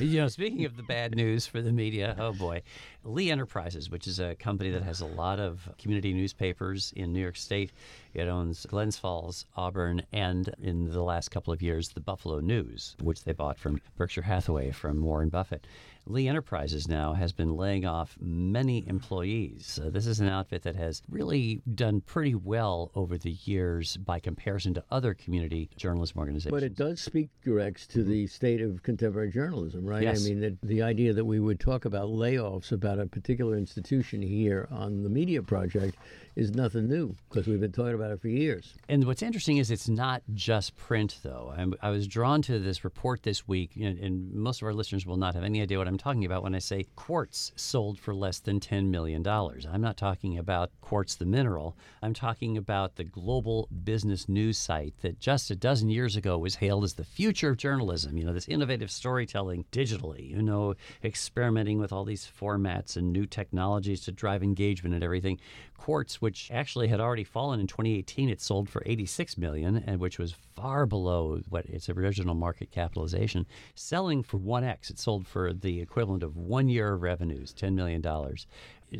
you 0.00 0.20
know, 0.20 0.28
speaking 0.28 0.64
of 0.64 0.76
the 0.76 0.82
bad 0.84 1.16
news 1.16 1.46
for 1.46 1.60
the 1.60 1.72
media, 1.72 2.14
oh 2.18 2.32
boy, 2.32 2.62
Lee 3.04 3.30
Enterprises, 3.30 3.90
which 3.90 4.06
is 4.06 4.20
a 4.20 4.34
company 4.36 4.70
that 4.70 4.82
has 4.82 5.00
a 5.00 5.06
lot 5.06 5.40
of 5.40 5.68
community 5.78 6.12
newspapers 6.12 6.92
in 6.94 7.12
New 7.12 7.20
York 7.20 7.36
State. 7.36 7.72
It 8.14 8.28
owns 8.28 8.64
Glens 8.66 8.96
Falls, 8.96 9.44
Auburn, 9.56 10.02
and 10.12 10.54
in 10.62 10.90
the 10.90 11.02
last 11.02 11.30
couple 11.30 11.52
of 11.52 11.62
years, 11.62 11.88
the 11.90 12.00
Buffalo 12.00 12.40
News, 12.40 12.96
which 13.02 13.24
they 13.24 13.32
bought 13.32 13.58
from 13.58 13.80
Berkshire 13.96 14.22
Hathaway 14.22 14.70
from 14.70 15.02
Warren 15.02 15.30
Buffett. 15.30 15.66
Lee 16.12 16.28
Enterprises 16.28 16.88
now 16.88 17.12
has 17.12 17.32
been 17.32 17.56
laying 17.56 17.86
off 17.86 18.16
many 18.20 18.86
employees. 18.88 19.78
Uh, 19.82 19.90
this 19.90 20.06
is 20.06 20.18
an 20.20 20.28
outfit 20.28 20.62
that 20.62 20.74
has 20.74 21.02
really 21.08 21.62
done 21.74 22.00
pretty 22.00 22.34
well 22.34 22.90
over 22.94 23.16
the 23.16 23.36
years 23.44 23.96
by 23.96 24.18
comparison 24.18 24.74
to 24.74 24.84
other 24.90 25.14
community 25.14 25.70
journalism 25.76 26.18
organizations. 26.18 26.52
But 26.52 26.64
it 26.64 26.74
does 26.74 27.00
speak, 27.00 27.30
Rex, 27.46 27.86
to 27.88 28.02
the 28.02 28.26
state 28.26 28.60
of 28.60 28.82
contemporary 28.82 29.30
journalism, 29.30 29.84
right? 29.84 30.02
Yes. 30.02 30.24
I 30.24 30.28
mean, 30.28 30.40
that 30.40 30.60
the 30.62 30.82
idea 30.82 31.12
that 31.12 31.24
we 31.24 31.38
would 31.38 31.60
talk 31.60 31.84
about 31.84 32.08
layoffs 32.08 32.72
about 32.72 32.98
a 32.98 33.06
particular 33.06 33.56
institution 33.56 34.20
here 34.20 34.66
on 34.70 35.02
the 35.02 35.08
Media 35.08 35.42
Project 35.42 35.96
is 36.36 36.52
nothing 36.52 36.88
new 36.88 37.14
because 37.28 37.46
we've 37.46 37.60
been 37.60 37.72
talking 37.72 37.94
about 37.94 38.10
it 38.10 38.20
for 38.20 38.28
years. 38.28 38.74
And 38.88 39.04
what's 39.04 39.22
interesting 39.22 39.58
is 39.58 39.70
it's 39.70 39.88
not 39.88 40.22
just 40.34 40.76
print, 40.76 41.18
though. 41.22 41.52
I'm, 41.56 41.74
i 41.82 41.90
was 41.90 42.06
drawn 42.06 42.42
to 42.42 42.58
this 42.58 42.84
report 42.84 43.22
this 43.22 43.46
week, 43.46 43.72
and, 43.76 43.98
and, 43.98 44.32
most 44.32 44.62
of 44.62 44.66
our 44.66 44.72
listeners 44.72 45.04
will 45.04 45.16
not 45.16 45.34
have 45.34 45.44
any 45.44 45.60
idea 45.60 45.76
what 45.76 45.88
I'm 45.88 45.98
talking 46.00 46.24
about 46.24 46.42
when 46.42 46.54
I 46.54 46.60
say 46.60 46.86
Quartz 46.96 47.52
sold 47.56 47.98
for 47.98 48.14
less 48.14 48.40
than 48.40 48.58
$10 48.58 48.86
million. 48.88 49.26
I'm 49.26 49.82
not 49.82 49.98
talking 49.98 50.38
about 50.38 50.70
Quartz 50.80 51.14
the 51.14 51.26
mineral. 51.26 51.76
I'm 52.02 52.14
talking 52.14 52.56
about 52.56 52.96
the 52.96 53.04
global 53.04 53.68
business 53.84 54.28
news 54.28 54.56
site 54.56 54.94
that 55.02 55.20
just 55.20 55.50
a 55.50 55.54
dozen 55.54 55.90
years 55.90 56.16
ago 56.16 56.38
was 56.38 56.56
hailed 56.56 56.84
as 56.84 56.94
the 56.94 57.04
future 57.04 57.50
of 57.50 57.58
journalism. 57.58 58.16
You 58.16 58.24
know, 58.24 58.32
this 58.32 58.48
innovative 58.48 58.90
storytelling 58.90 59.66
digitally, 59.72 60.30
you 60.30 60.42
know, 60.42 60.74
experimenting 61.04 61.78
with 61.78 61.92
all 61.92 62.04
these 62.04 62.26
formats 62.26 62.96
and 62.96 63.12
new 63.12 63.26
technologies 63.26 64.00
to 64.02 64.12
drive 64.12 64.42
engagement 64.42 64.94
and 64.94 65.04
everything. 65.04 65.38
Quartz, 65.80 66.20
which 66.20 66.50
actually 66.52 66.88
had 66.88 67.00
already 67.00 67.24
fallen 67.24 67.58
in 67.58 67.66
2018, 67.66 68.28
it 68.28 68.42
sold 68.42 68.68
for 68.68 68.82
86 68.84 69.38
million, 69.38 69.82
and 69.86 69.98
which 69.98 70.18
was 70.18 70.34
far 70.54 70.84
below 70.84 71.40
what 71.48 71.64
its 71.64 71.88
original 71.88 72.34
market 72.34 72.70
capitalization. 72.70 73.46
Selling 73.74 74.22
for 74.22 74.38
1x, 74.38 74.90
it 74.90 74.98
sold 74.98 75.26
for 75.26 75.54
the 75.54 75.80
equivalent 75.80 76.22
of 76.22 76.36
one 76.36 76.68
year 76.68 76.92
of 76.92 77.00
revenues, 77.00 77.54
10 77.54 77.74
million 77.74 78.02
dollars. 78.02 78.46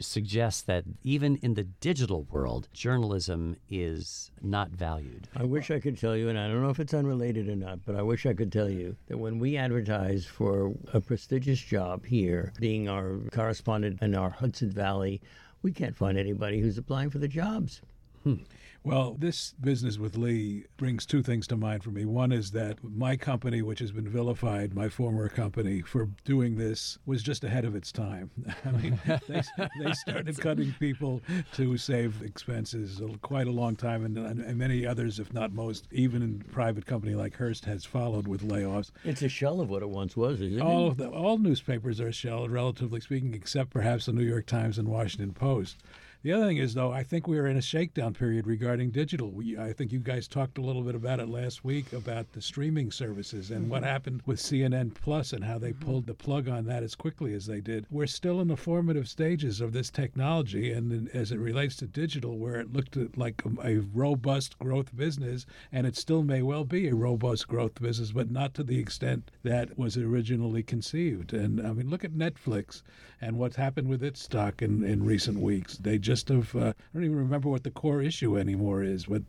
Suggests 0.01 0.63
that 0.63 0.85
even 1.03 1.37
in 1.43 1.53
the 1.55 1.65
digital 1.65 2.23
world, 2.31 2.69
journalism 2.73 3.57
is 3.69 4.31
not 4.41 4.71
valued. 4.71 5.29
I 5.37 5.45
wish 5.45 5.71
I 5.71 5.81
could 5.81 5.99
tell 5.99 6.17
you, 6.17 6.29
and 6.31 6.39
I 6.39 6.49
don't 6.49 6.63
know 6.63 6.71
if 6.71 6.81
it's 6.81 6.95
unrelated 6.95 7.49
or 7.49 7.57
not, 7.57 7.81
but 7.85 7.95
I 7.97 8.03
wish 8.03 8.25
I 8.25 8.33
could 8.33 8.53
tell 8.53 8.71
you 8.71 8.97
that 9.09 9.19
when 9.19 9.39
we 9.39 9.59
advertise 9.59 10.25
for 10.25 10.73
a 10.95 11.01
prestigious 11.01 11.61
job 11.61 12.07
here, 12.07 12.53
being 12.59 12.89
our 12.89 13.19
correspondent 13.33 14.01
in 14.01 14.15
our 14.15 14.31
Hudson 14.31 14.71
Valley 14.71 15.21
we 15.63 15.73
can't 15.73 15.97
find 15.97 16.19
anybody 16.19 16.61
who's 16.61 16.79
applying 16.79 17.11
for 17.11 17.19
the 17.19 17.29
jobs. 17.29 17.83
Hmm. 18.25 18.35
Well, 18.83 19.15
this 19.19 19.53
business 19.61 19.99
with 19.99 20.17
Lee 20.17 20.65
brings 20.79 21.05
two 21.05 21.23
things 21.23 21.47
to 21.49 21.57
mind 21.57 21.85
for 21.85 21.91
me. 21.91 22.07
One 22.07 22.33
is 22.33 22.53
that 22.53 22.79
my 22.83 23.15
company, 23.15 23.61
which 23.61 23.79
has 23.81 23.93
been 23.93 24.09
vilified, 24.09 24.75
my 24.75 24.89
former 24.89 25.29
company, 25.29 25.83
for 25.83 26.09
doing 26.25 26.57
this, 26.57 26.99
was 27.05 27.23
just 27.23 27.45
ahead 27.45 27.67
of 27.67 27.75
its 27.75 27.93
time. 27.93 28.31
I 28.65 28.71
mean, 28.71 28.99
they, 29.29 29.43
they 29.83 29.93
started 29.93 30.41
cutting 30.41 30.75
people 30.79 31.21
to 31.57 31.77
save 31.77 32.23
expenses 32.23 33.03
quite 33.21 33.49
a 33.49 33.53
long 33.53 33.77
time, 33.77 34.03
and, 34.03 34.17
and 34.17 34.57
many 34.57 34.87
others, 34.87 35.19
if 35.19 35.31
not 35.35 35.53
most, 35.53 35.87
even 35.91 36.23
in 36.23 36.43
a 36.49 36.51
private 36.51 36.87
company 36.87 37.15
like 37.15 37.37
Hearst, 37.37 37.67
has 37.67 37.85
followed 37.85 38.27
with 38.27 38.49
layoffs. 38.49 38.93
It's 39.05 39.21
a 39.21 39.29
shell 39.29 39.61
of 39.61 39.69
what 39.69 39.83
it 39.83 39.91
once 39.91 40.17
was, 40.17 40.41
isn't 40.41 40.63
all 40.63 40.93
it? 40.93 40.97
The, 40.97 41.09
all 41.11 41.37
newspapers 41.37 42.01
are 42.01 42.09
a 42.09 42.13
shell, 42.13 42.49
relatively 42.49 43.01
speaking, 43.01 43.35
except 43.35 43.69
perhaps 43.69 44.07
the 44.07 44.13
New 44.13 44.25
York 44.25 44.47
Times 44.47 44.79
and 44.79 44.89
Washington 44.89 45.35
Post. 45.35 45.77
The 46.23 46.35
other 46.35 46.45
thing 46.49 46.59
is, 46.59 46.75
though, 46.75 46.93
I 46.93 47.03
think 47.03 47.27
we 47.27 47.39
are 47.39 47.47
in 47.47 47.57
a 47.57 47.63
shakedown 47.63 48.13
period 48.13 48.47
regarding 48.47 48.91
digital. 48.91 49.31
We, 49.31 49.57
I 49.57 49.73
think 49.73 49.91
you 49.91 50.01
guys 50.01 50.29
talked 50.29 50.59
a 50.59 50.61
little 50.61 50.83
bit 50.83 50.95
about 50.95 51.19
it 51.19 51.31
last 51.31 51.65
week 51.65 51.95
about 51.95 52.33
the 52.33 52.43
streaming 52.43 52.91
services 52.91 53.51
and 53.51 53.71
what 53.71 53.81
mm-hmm. 53.81 53.91
happened 53.91 54.23
with 54.27 54.39
CNN 54.39 54.93
Plus 54.93 55.33
and 55.33 55.43
how 55.43 55.57
they 55.57 55.71
mm-hmm. 55.71 55.87
pulled 55.87 56.07
the 56.07 56.13
plug 56.13 56.47
on 56.47 56.67
that 56.67 56.83
as 56.83 56.95
quickly 56.95 57.33
as 57.33 57.47
they 57.47 57.63
did. 57.63 57.87
We're 57.91 58.07
still 58.07 58.43
in 58.43 58.49
the 58.49 58.57
formative 58.59 59.09
stages 59.09 59.63
of 59.63 59.73
this 59.73 59.91
technology, 59.91 60.71
and 60.73 61.09
as 61.15 61.33
it 61.33 61.39
relates 61.39 61.77
to 61.77 61.87
digital, 61.87 62.37
where 62.37 62.61
it 62.61 62.71
looked 62.71 62.99
like 63.17 63.43
a, 63.47 63.77
a 63.77 63.79
robust 63.79 64.59
growth 64.59 64.95
business, 64.95 65.47
and 65.73 65.87
it 65.87 65.97
still 65.97 66.23
may 66.23 66.43
well 66.43 66.65
be 66.65 66.87
a 66.89 66.95
robust 66.95 67.49
growth 67.49 67.81
business, 67.81 68.13
but 68.13 68.31
not 68.31 68.53
to 68.53 68.63
the 68.63 68.79
extent 68.79 69.31
that 69.43 69.79
was 69.79 69.97
originally 69.97 70.63
conceived. 70.63 71.33
And 71.33 71.67
I 71.67 71.73
mean, 71.73 71.89
look 71.89 72.05
at 72.05 72.13
Netflix 72.13 72.83
and 73.23 73.39
what's 73.39 73.57
happened 73.57 73.89
with 73.89 74.03
its 74.03 74.23
stock 74.23 74.61
in, 74.61 74.85
in 74.85 75.05
recent 75.05 75.39
weeks. 75.39 75.79
They 75.79 75.99
just 75.99 76.10
have, 76.19 76.55
uh, 76.55 76.59
I 76.59 76.75
don't 76.95 77.05
even 77.05 77.17
remember 77.17 77.49
what 77.49 77.65
the 77.65 77.71
core 77.71 78.03
issue 78.03 78.39
anymore 78.39 78.83
is, 78.83 79.07
but 79.07 79.23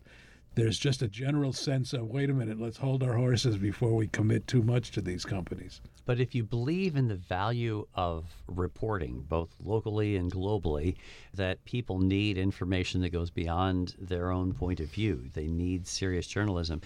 there's 0.54 0.78
just 0.78 1.00
a 1.00 1.08
general 1.08 1.52
sense 1.52 1.94
of, 1.94 2.08
wait 2.08 2.28
a 2.28 2.34
minute, 2.34 2.60
let's 2.60 2.76
hold 2.76 3.02
our 3.02 3.14
horses 3.14 3.56
before 3.56 3.94
we 3.94 4.06
commit 4.08 4.46
too 4.46 4.62
much 4.62 4.90
to 4.92 5.00
these 5.00 5.24
companies. 5.24 5.80
But 6.04 6.20
if 6.20 6.34
you 6.34 6.44
believe 6.44 6.96
in 6.96 7.08
the 7.08 7.14
value 7.14 7.86
of 7.94 8.26
reporting, 8.48 9.24
both 9.28 9.48
locally 9.64 10.16
and 10.16 10.30
globally, 10.30 10.96
that 11.32 11.64
people 11.64 12.00
need 12.00 12.36
information 12.36 13.00
that 13.00 13.10
goes 13.10 13.30
beyond 13.30 13.94
their 13.98 14.30
own 14.30 14.52
point 14.52 14.80
of 14.80 14.90
view, 14.90 15.30
they 15.32 15.46
need 15.46 15.86
serious 15.86 16.26
journalism. 16.26 16.82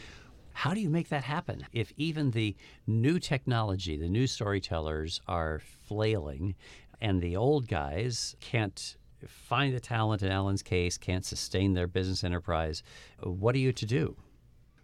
How 0.52 0.72
do 0.72 0.80
you 0.80 0.88
make 0.88 1.08
that 1.08 1.24
happen? 1.24 1.66
If 1.72 1.92
even 1.96 2.30
the 2.30 2.54
new 2.86 3.18
technology, 3.18 3.96
the 3.96 4.08
new 4.08 4.26
storytellers 4.26 5.20
are 5.26 5.60
flailing, 5.84 6.54
and 7.00 7.20
the 7.20 7.36
old 7.36 7.68
guys 7.68 8.36
can't 8.40 8.96
find 9.26 9.74
the 9.74 9.80
talent 9.80 10.22
in 10.22 10.30
Alan's 10.30 10.62
case, 10.62 10.98
can't 10.98 11.24
sustain 11.24 11.74
their 11.74 11.86
business 11.86 12.24
enterprise, 12.24 12.82
what 13.22 13.54
are 13.54 13.58
you 13.58 13.72
to 13.72 13.86
do? 13.86 14.16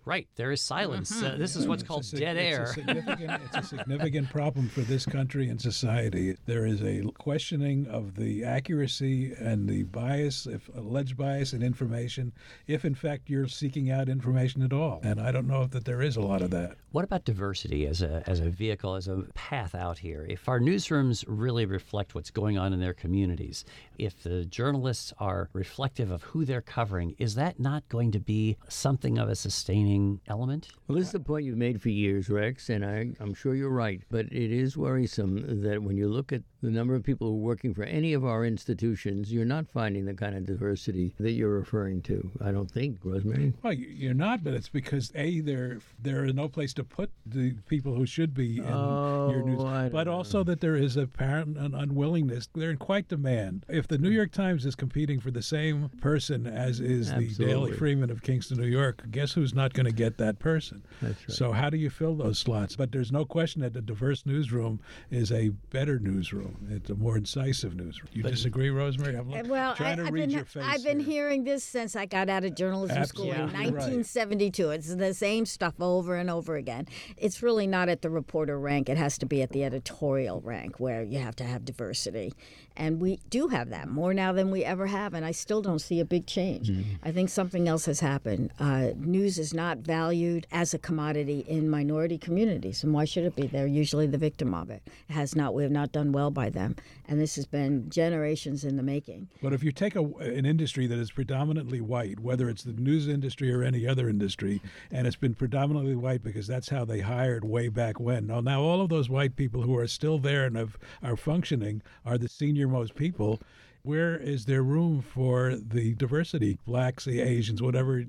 Right, 0.05 0.27
there 0.35 0.51
is 0.51 0.61
silence. 0.61 1.23
Uh, 1.23 1.37
this 1.39 1.55
is 1.55 1.69
what's 1.69 1.83
It's 1.83 1.89
a 1.89 1.93
called 1.93 2.11
dead 2.11 2.37
it's 2.37 2.59
air. 2.59 2.67
significant- 2.67 3.41
it's 3.45 3.57
a 3.57 3.63
significant 3.79 4.31
problem 4.31 4.69
for 4.69 4.81
this 4.81 5.07
country 5.07 5.49
and 5.49 5.61
society. 5.61 6.37
There 6.47 6.67
is 6.67 6.83
a 6.83 7.03
questioning 7.13 7.87
of 7.87 8.17
the 8.17 8.43
accuracy 8.45 9.33
and 9.39 9.69
the 9.69 9.85
bias, 9.85 10.47
if 10.47 10.69
alleged 10.75 11.17
bias 11.17 11.53
in 11.53 11.63
information, 11.63 12.33
if 12.67 12.85
in 12.85 12.97
fact 12.97 13.31
you're 13.31 13.47
seeking 13.47 13.91
out 13.93 14.09
information 14.09 14.63
at 14.63 14.73
all. 14.73 14.99
And 15.05 15.21
I 15.21 15.31
don't 15.31 15.47
know 15.47 15.63
if 15.63 15.71
that 15.71 15.85
there 15.85 16.03
is 16.03 16.17
a 16.17 16.21
lot 16.21 16.43
of 16.43 16.51
that. 16.51 16.77
What 16.91 17.05
about 17.05 17.25
diversity 17.25 17.87
as 17.87 18.03
a 18.03 18.23
as 18.27 18.41
a 18.41 18.51
vehicle, 18.51 18.97
as 18.97 19.07
a 19.09 19.25
path 19.35 19.75
out 19.75 19.99
here? 19.99 20.27
If 20.29 20.49
our 20.49 20.59
newsrooms 20.61 21.25
really 21.29 21.65
reflect 21.65 22.15
what's 22.15 22.31
going 22.31 22.59
on 22.59 22.73
in 22.73 22.81
their 22.81 22.93
communities, 22.93 23.65
if 23.99 24.23
the 24.23 24.45
journalists 24.47 25.13
are 25.19 25.49
reflective 25.53 26.11
of 26.11 26.23
who 26.25 26.45
they're 26.45 26.61
covering, 26.61 27.15
is 27.19 27.35
that 27.37 27.61
not 27.61 27.89
going 27.89 28.11
to 28.13 28.19
be 28.21 28.57
something 28.69 29.17
of 29.17 29.29
a 29.29 29.37
sustaining 29.37 29.92
element? 30.29 30.69
Well, 30.87 30.99
this 30.99 31.07
is 31.07 31.13
the 31.13 31.21
point 31.21 31.45
you've 31.45 31.57
made 31.57 31.81
for 31.81 31.89
years, 31.89 32.29
Rex, 32.29 32.69
and 32.71 32.85
I, 32.85 33.13
I'm 33.21 33.35
sure 33.35 33.55
you're 33.55 33.71
right. 33.71 34.01
But 34.11 34.27
it 34.27 34.53
is 34.53 34.77
worrisome 34.77 35.63
that 35.63 35.83
when 35.83 35.97
you 35.97 36.09
look 36.09 36.33
at 36.33 36.43
the 36.63 36.71
number 36.71 36.95
of 36.95 37.03
people 37.03 37.29
who 37.29 37.35
are 37.35 37.41
working 37.41 37.75
for 37.75 37.83
any 37.83 38.13
of 38.13 38.25
our 38.25 38.45
institutions, 38.45 39.33
you're 39.33 39.45
not 39.45 39.67
finding 39.69 40.05
the 40.05 40.15
kind 40.15 40.37
of 40.37 40.47
diversity 40.47 41.15
that 41.19 41.33
you're 41.33 41.51
referring 41.51 42.03
to. 42.03 42.31
I 42.41 42.53
don't 42.53 42.71
think, 42.71 42.99
Rosemary. 43.03 43.53
Well, 43.63 43.73
you- 43.73 43.89
you're 43.89 44.15
not, 44.15 44.45
but 44.45 44.55
it's 44.55 44.69
because 44.69 45.11
a 45.15 45.41
there 45.41 45.79
there 46.01 46.25
is 46.25 46.35
no 46.35 46.49
place 46.49 46.73
to 46.75 46.85
put 46.85 47.11
the 47.27 47.55
people 47.69 47.95
who 47.95 48.07
should 48.07 48.35
be 48.35 48.59
in 48.59 48.65
your 48.65 48.73
oh, 48.73 49.43
news, 49.45 49.61
Oh, 49.61 49.67
I 49.67 49.83
don't 49.83 49.93
but 49.93 50.09
also 50.09 50.45
that 50.45 50.61
there 50.61 50.77
is 50.77 50.97
apparent 50.97 51.57
an 51.59 51.75
unwillingness. 51.75 52.49
They're 52.55 52.71
in 52.71 52.77
quite 52.79 53.09
demand. 53.09 53.67
If 53.69 53.89
the 53.89 53.99
New 53.99 54.11
York 54.11 54.33
Times 54.33 54.65
is 54.65 54.75
competing 54.75 55.21
for 55.21 55.31
the 55.31 55.43
same 55.43 55.89
person 56.01 56.47
as 56.47 56.81
is 56.81 57.13
the 57.13 57.29
Daily 57.35 57.73
Freeman 57.73 58.11
of 58.11 58.23
Kingston, 58.23 58.59
New 58.59 58.67
York, 58.67 59.03
guess 59.11 59.33
who's 59.33 59.55
not 59.55 59.73
going 59.73 59.82
to 59.87 59.93
get 59.93 60.19
that 60.19 60.39
person? 60.39 60.83
That's 61.01 61.21
right. 61.29 61.31
So 61.37 61.53
how 61.53 61.71
do 61.71 61.77
you 61.77 61.91
fill 61.91 62.15
those 62.17 62.39
slots? 62.39 62.77
But 62.77 62.93
there's 62.93 63.13
no 63.13 63.25
question 63.25 63.63
that 63.63 63.73
the 63.73 63.81
diverse 63.83 64.25
newsroom 64.27 64.81
is 65.11 65.31
a 65.33 65.51
better 65.71 65.99
newsroom. 65.99 66.69
It's 66.71 66.91
a 66.91 66.95
more 66.95 67.17
incisive 67.17 67.75
newsroom. 67.75 68.09
You 68.13 68.23
disagree, 68.23 68.71
Rosemary? 68.71 69.17
I'm 69.17 69.33
Uh, 69.33 69.43
Well, 69.47 69.75
trying 69.75 69.93
I, 69.93 69.97
to 69.97 70.05
have 70.05 70.15
read 70.15 70.21
been, 70.23 70.31
your 70.31 70.45
face. 70.45 70.63
I've 70.67 70.85
been 70.85 71.01
here. 71.01 71.13
hearing 71.13 71.45
this 71.45 71.63
since 71.65 71.95
I 71.97 72.07
got 72.07 72.29
out 72.29 72.45
of 72.45 72.55
journalism 72.55 73.05
school 73.05 73.25
in 73.27 73.33
Absolutely 73.33 73.59
right. 73.59 73.73
1972. 73.73 74.71
It's 74.71 74.95
the 74.95 75.15
same 75.15 75.47
stuff 75.47 75.75
over 75.81 76.17
and 76.17 76.31
over 76.31 76.57
again. 76.57 76.87
It's 77.17 77.43
really 77.43 77.67
not 77.67 77.89
at 77.89 78.03
the 78.03 78.11
reporter 78.11 78.59
rank. 78.59 78.89
It 78.89 78.97
has 78.97 79.19
to 79.19 79.27
be 79.27 79.43
at 79.43 79.51
the 79.51 79.65
editorial 79.65 80.41
rank 80.41 80.81
where 80.81 81.03
you 81.03 81.19
have 81.19 81.37
to 81.37 81.45
have 81.45 81.65
diversity. 81.65 82.33
And 82.77 83.01
we 83.01 83.21
do 83.29 83.49
have 83.49 83.69
that 83.71 83.89
more 83.89 84.15
now 84.15 84.33
than 84.33 84.51
we 84.51 84.65
ever 84.65 84.87
have. 84.87 85.13
And 85.15 85.25
I 85.27 85.33
still 85.33 85.61
don't 85.61 85.79
see 85.81 86.01
a 86.01 86.05
big 86.05 86.27
change. 86.27 86.71
Mm-hmm. 86.71 86.83
I 87.03 87.13
think 87.13 87.29
something 87.29 87.69
else 87.69 87.85
has 87.87 88.01
happened. 88.01 88.51
Uh, 88.59 88.91
news 88.97 89.39
is 89.39 89.53
not 89.53 89.72
valued 89.79 90.47
as 90.53 90.75
a 90.75 90.79
commodity 90.79 91.45
in 91.49 91.69
minority 91.69 92.19
communities. 92.19 92.85
And 92.85 92.93
why 92.93 93.05
should 93.05 93.25
it 93.25 93.37
be? 93.37 93.47
They're 93.47 93.67
usually 93.67 94.07
the 94.07 94.19
victim 94.19 94.55
of 94.55 94.71
it. 94.71 94.83
It 95.09 95.13
has 95.13 95.35
not. 95.35 95.55
We 95.55 95.63
have 95.63 95.73
not 95.73 95.93
done 95.93 96.13
well 96.13 96.31
by 96.31 96.51
them. 96.51 96.77
And 97.07 97.21
this 97.21 97.37
has 97.37 97.47
been 97.47 97.91
generations 97.91 98.65
in 98.65 98.77
the 98.77 98.83
making. 98.83 99.29
But 99.43 99.53
if 99.53 99.63
you 99.63 99.73
take 99.73 99.97
a, 99.97 100.03
an 100.03 100.47
industry 100.47 100.87
that 100.87 100.99
is 100.99 101.11
predominantly 101.11 101.81
white, 101.81 102.21
whether 102.21 102.49
it's 102.49 102.63
the 102.63 102.73
news 102.73 103.09
industry 103.09 103.53
or 103.53 103.63
any 103.63 103.87
other 103.87 104.09
industry, 104.09 104.61
and 104.91 105.07
it's 105.07 105.17
been 105.17 105.35
predominantly 105.35 105.97
white 105.97 106.23
because 106.23 106.47
that's 106.47 106.69
how 106.69 106.85
they 106.85 107.01
hired 107.01 107.45
way 107.45 107.69
back 107.69 108.01
when. 108.01 108.27
Now, 108.27 108.41
now 108.41 108.63
all 108.63 108.81
of 108.81 108.89
those 108.89 109.11
white 109.11 109.37
people 109.37 109.63
who 109.63 109.77
are 109.77 109.87
still 109.87 110.19
there 110.19 110.45
and 110.45 110.57
have, 110.57 110.79
are 111.03 111.17
functioning 111.17 111.83
are 112.05 112.19
the 112.19 112.29
senior 112.29 112.69
most 112.69 112.95
people. 112.95 113.41
Where 113.85 114.17
is 114.17 114.45
there 114.45 114.63
room 114.63 115.03
for 115.03 115.57
the 115.57 115.95
diversity, 115.95 116.57
blacks, 116.65 117.05
the 117.05 117.21
Asians, 117.21 117.61
whatever? 117.61 118.05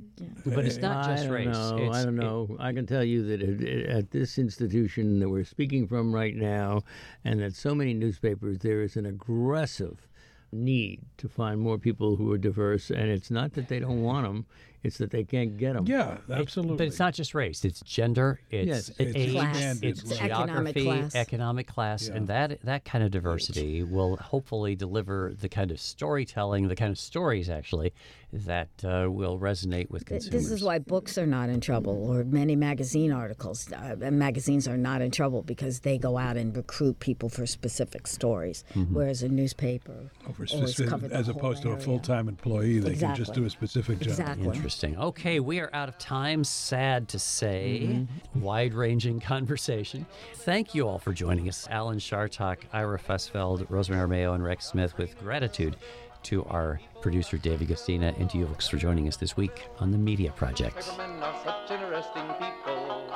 But 0.46 0.66
it's 0.66 0.78
not 0.78 1.06
just 1.08 1.24
I 1.24 1.26
don't 1.26 1.34
race. 1.34 1.48
know. 1.48 1.78
It's- 1.78 1.96
I 1.96 2.06
don't 2.06 2.20
it- 2.20 2.22
know. 2.22 2.56
I 2.60 2.74
can 2.74 2.86
tell 2.86 3.04
you 3.04 3.24
that 3.26 3.42
at, 3.42 3.90
at 3.90 4.12
this 4.12 4.38
institution 4.38 5.20
that 5.20 5.30
we're 5.30 5.44
speaking 5.44 5.88
from 5.88 6.14
right 6.14 6.36
now, 6.36 6.84
and 7.26 7.42
at 7.42 7.56
so 7.56 7.74
many 7.74 7.96
newspapers, 7.96 8.60
there 8.60 8.84
is 8.84 8.96
an 8.98 9.08
aggressive 9.08 10.08
need 10.54 11.02
to 11.18 11.28
find 11.28 11.60
more 11.60 11.78
people 11.78 12.16
who 12.16 12.32
are 12.32 12.38
diverse. 12.38 12.89
And 12.89 13.10
it's 13.10 13.32
not 13.32 13.54
that 13.54 13.68
they 13.68 13.80
don't 13.80 14.02
want 14.04 14.26
them; 14.26 14.46
it's 14.84 14.98
that 14.98 15.12
they 15.12 15.24
can't 15.24 15.58
get 15.58 15.74
them. 15.74 15.86
Yeah, 15.88 16.18
absolutely. 16.32 16.78
But 16.78 16.88
it's 16.88 17.00
not 17.00 17.13
just 17.13 17.34
race; 17.34 17.66
it's 17.66 17.82
gender, 17.82 18.39
it's 18.50 18.68
Yes, 18.68 18.92
it's 19.00 19.16
age, 19.16 19.32
class, 19.32 19.80
it's, 19.82 20.04
it's 20.04 20.22
economic 20.22 20.76
geography, 20.76 20.84
class. 20.84 21.16
economic 21.16 21.68
class, 21.68 22.08
and 22.08 22.28
that 22.28 22.62
that 22.63 22.86
kind 22.86 23.04
of 23.04 23.12
diversity 23.12 23.84
will 23.84 24.18
hopefully 24.18 24.76
deliver 24.76 25.34
the 25.39 25.50
kind 25.50 25.72
of 25.72 25.80
storytelling, 25.80 26.68
the 26.68 26.76
kind 26.76 26.92
of 26.92 27.00
stories 27.00 27.50
actually 27.50 27.94
that 28.34 28.69
uh, 28.84 29.08
will 29.12 29.38
resonate 29.39 29.89
with 29.91 30.06
consumers. 30.06 30.43
This 30.43 30.52
is 30.52 30.63
why 30.63 30.80
books 30.80 31.17
are 31.19 31.28
not 31.28 31.50
in 31.50 31.62
trouble, 31.62 32.10
or 32.12 32.24
many 32.24 32.56
magazine 32.56 33.12
articles. 33.12 33.72
Uh, 33.72 33.96
and 34.02 34.17
magazines 34.17 34.67
are 34.67 34.76
not 34.78 35.02
in 35.02 35.12
trouble 35.12 35.43
because 35.43 35.82
they 35.82 35.98
go 36.00 36.17
out 36.17 36.36
and 36.36 36.56
recruit 36.58 37.00
people 37.00 37.30
for 37.30 37.46
specific 37.46 38.08
stories, 38.08 38.63
whereas 38.91 39.22
a 39.22 39.30
newspaper 39.30 40.12
For 40.36 40.46
always 40.54 40.76
specific- 40.76 41.10
the 41.10 41.15
as 41.15 41.28
whole 41.28 41.36
opposed 41.38 41.62
to 41.63 41.69
a 41.72 41.78
full 41.78 42.00
time 42.00 42.28
employee, 42.28 42.80
they 42.80 42.96
can 42.96 43.15
just 43.15 43.34
do 43.34 43.46
a 43.46 43.50
specific 43.50 44.00
job. 44.00 44.10
Exactly. 44.10 44.48
Interesting. 44.56 44.98
Okay, 44.98 45.39
we 45.39 45.60
are 45.60 45.69
out 45.74 45.88
of 45.89 45.98
time. 46.00 46.43
Sad 46.43 47.08
to 47.10 47.19
say. 47.19 48.08
Wide 48.36 48.74
ranging 48.74 49.19
conversation. 49.34 50.06
Thank 50.36 50.74
you 50.74 50.88
all 50.88 50.98
for 51.00 51.13
joining 51.13 51.48
us. 51.50 51.67
Alan 51.69 52.00
Chartock, 52.00 52.60
Ira 52.74 52.98
Fusfeld, 53.00 53.65
Rosemary 53.69 54.08
Armao, 54.24 54.34
and 54.36 54.43
Rex 54.43 54.65
Smith, 54.65 54.98
with 54.98 55.17
gratitude 55.19 55.76
to 56.24 56.44
our 56.46 56.80
producer, 57.02 57.38
David 57.38 57.68
Gustina, 57.68 58.18
and 58.20 58.30
to 58.30 58.38
you 58.38 58.48
folks 58.48 58.68
for 58.68 58.78
joining 58.78 59.08
us 59.08 59.18
this 59.18 59.36
week 59.38 59.68
on 59.80 59.92
the 59.92 59.98
Media 59.98 60.32
Project. 60.32 60.78
Are 61.00 61.44
such 61.44 61.72
interesting 61.72 62.28
people. 62.40 63.12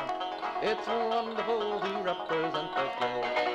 It's 0.61 0.87
wonderful 0.87 1.79
to 1.79 2.01
represent 2.03 2.75
their 2.75 2.91
flow. 2.97 3.47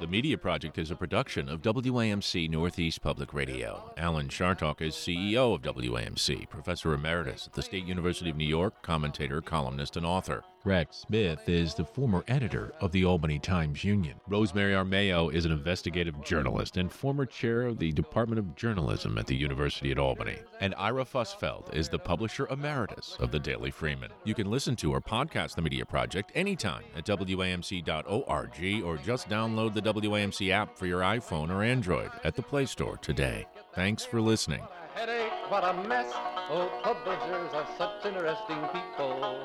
The 0.00 0.06
Media 0.06 0.38
Project 0.38 0.78
is 0.78 0.90
a 0.90 0.96
production 0.96 1.48
of 1.48 1.60
WAMC 1.62 2.48
Northeast 2.50 3.02
Public 3.02 3.32
Radio. 3.34 3.92
Alan 3.96 4.28
Chartock 4.28 4.80
is 4.80 4.94
CEO 4.94 5.54
of 5.54 5.62
WAMC, 5.62 6.48
Professor 6.48 6.94
Emeritus 6.94 7.46
at 7.46 7.52
the 7.52 7.62
State 7.62 7.84
University 7.84 8.30
of 8.30 8.36
New 8.36 8.46
York, 8.46 8.82
commentator, 8.82 9.40
columnist, 9.40 9.96
and 9.96 10.06
author. 10.06 10.42
Rex 10.66 11.04
Smith 11.06 11.46
is 11.46 11.74
the 11.74 11.84
former 11.84 12.24
editor 12.26 12.72
of 12.80 12.90
the 12.90 13.04
Albany 13.04 13.38
Times 13.38 13.84
Union. 13.84 14.18
Rosemary 14.26 14.72
Armao 14.72 15.30
is 15.30 15.44
an 15.44 15.52
investigative 15.52 16.24
journalist 16.24 16.78
and 16.78 16.90
former 16.90 17.26
chair 17.26 17.66
of 17.66 17.78
the 17.78 17.92
Department 17.92 18.38
of 18.38 18.56
Journalism 18.56 19.18
at 19.18 19.26
the 19.26 19.36
University 19.36 19.90
at 19.90 19.98
Albany. 19.98 20.38
And 20.60 20.74
Ira 20.78 21.04
Fusfeld 21.04 21.74
is 21.74 21.90
the 21.90 21.98
publisher 21.98 22.46
emeritus 22.46 23.14
of 23.20 23.30
the 23.30 23.38
Daily 23.38 23.70
Freeman. 23.70 24.10
You 24.24 24.34
can 24.34 24.50
listen 24.50 24.74
to 24.76 24.94
or 24.94 25.02
podcast 25.02 25.54
the 25.54 25.60
Media 25.60 25.84
Project 25.84 26.32
anytime 26.34 26.84
at 26.96 27.04
WAMC.org 27.04 28.82
or 28.82 28.96
just 28.96 29.28
download 29.28 29.74
the 29.74 29.82
WAMC 29.82 30.48
app 30.48 30.78
for 30.78 30.86
your 30.86 31.02
iPhone 31.02 31.50
or 31.50 31.62
Android 31.62 32.10
at 32.24 32.36
the 32.36 32.42
Play 32.42 32.64
Store 32.64 32.96
today. 32.96 33.46
Thanks 33.74 34.06
for 34.06 34.18
listening. 34.18 34.62
Headache, 34.94 35.32
what 35.48 35.64
a 35.64 35.72
mess. 35.88 36.12
Oh, 36.48 36.70
publishers 36.82 37.52
are 37.52 37.66
such 37.76 38.06
interesting 38.06 38.60
people. 38.72 39.40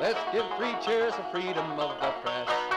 Let's 0.00 0.20
give 0.32 0.46
three 0.56 0.74
cheers 0.84 1.12
for 1.14 1.26
freedom 1.32 1.78
of 1.78 2.00
the 2.00 2.10
press. 2.22 2.69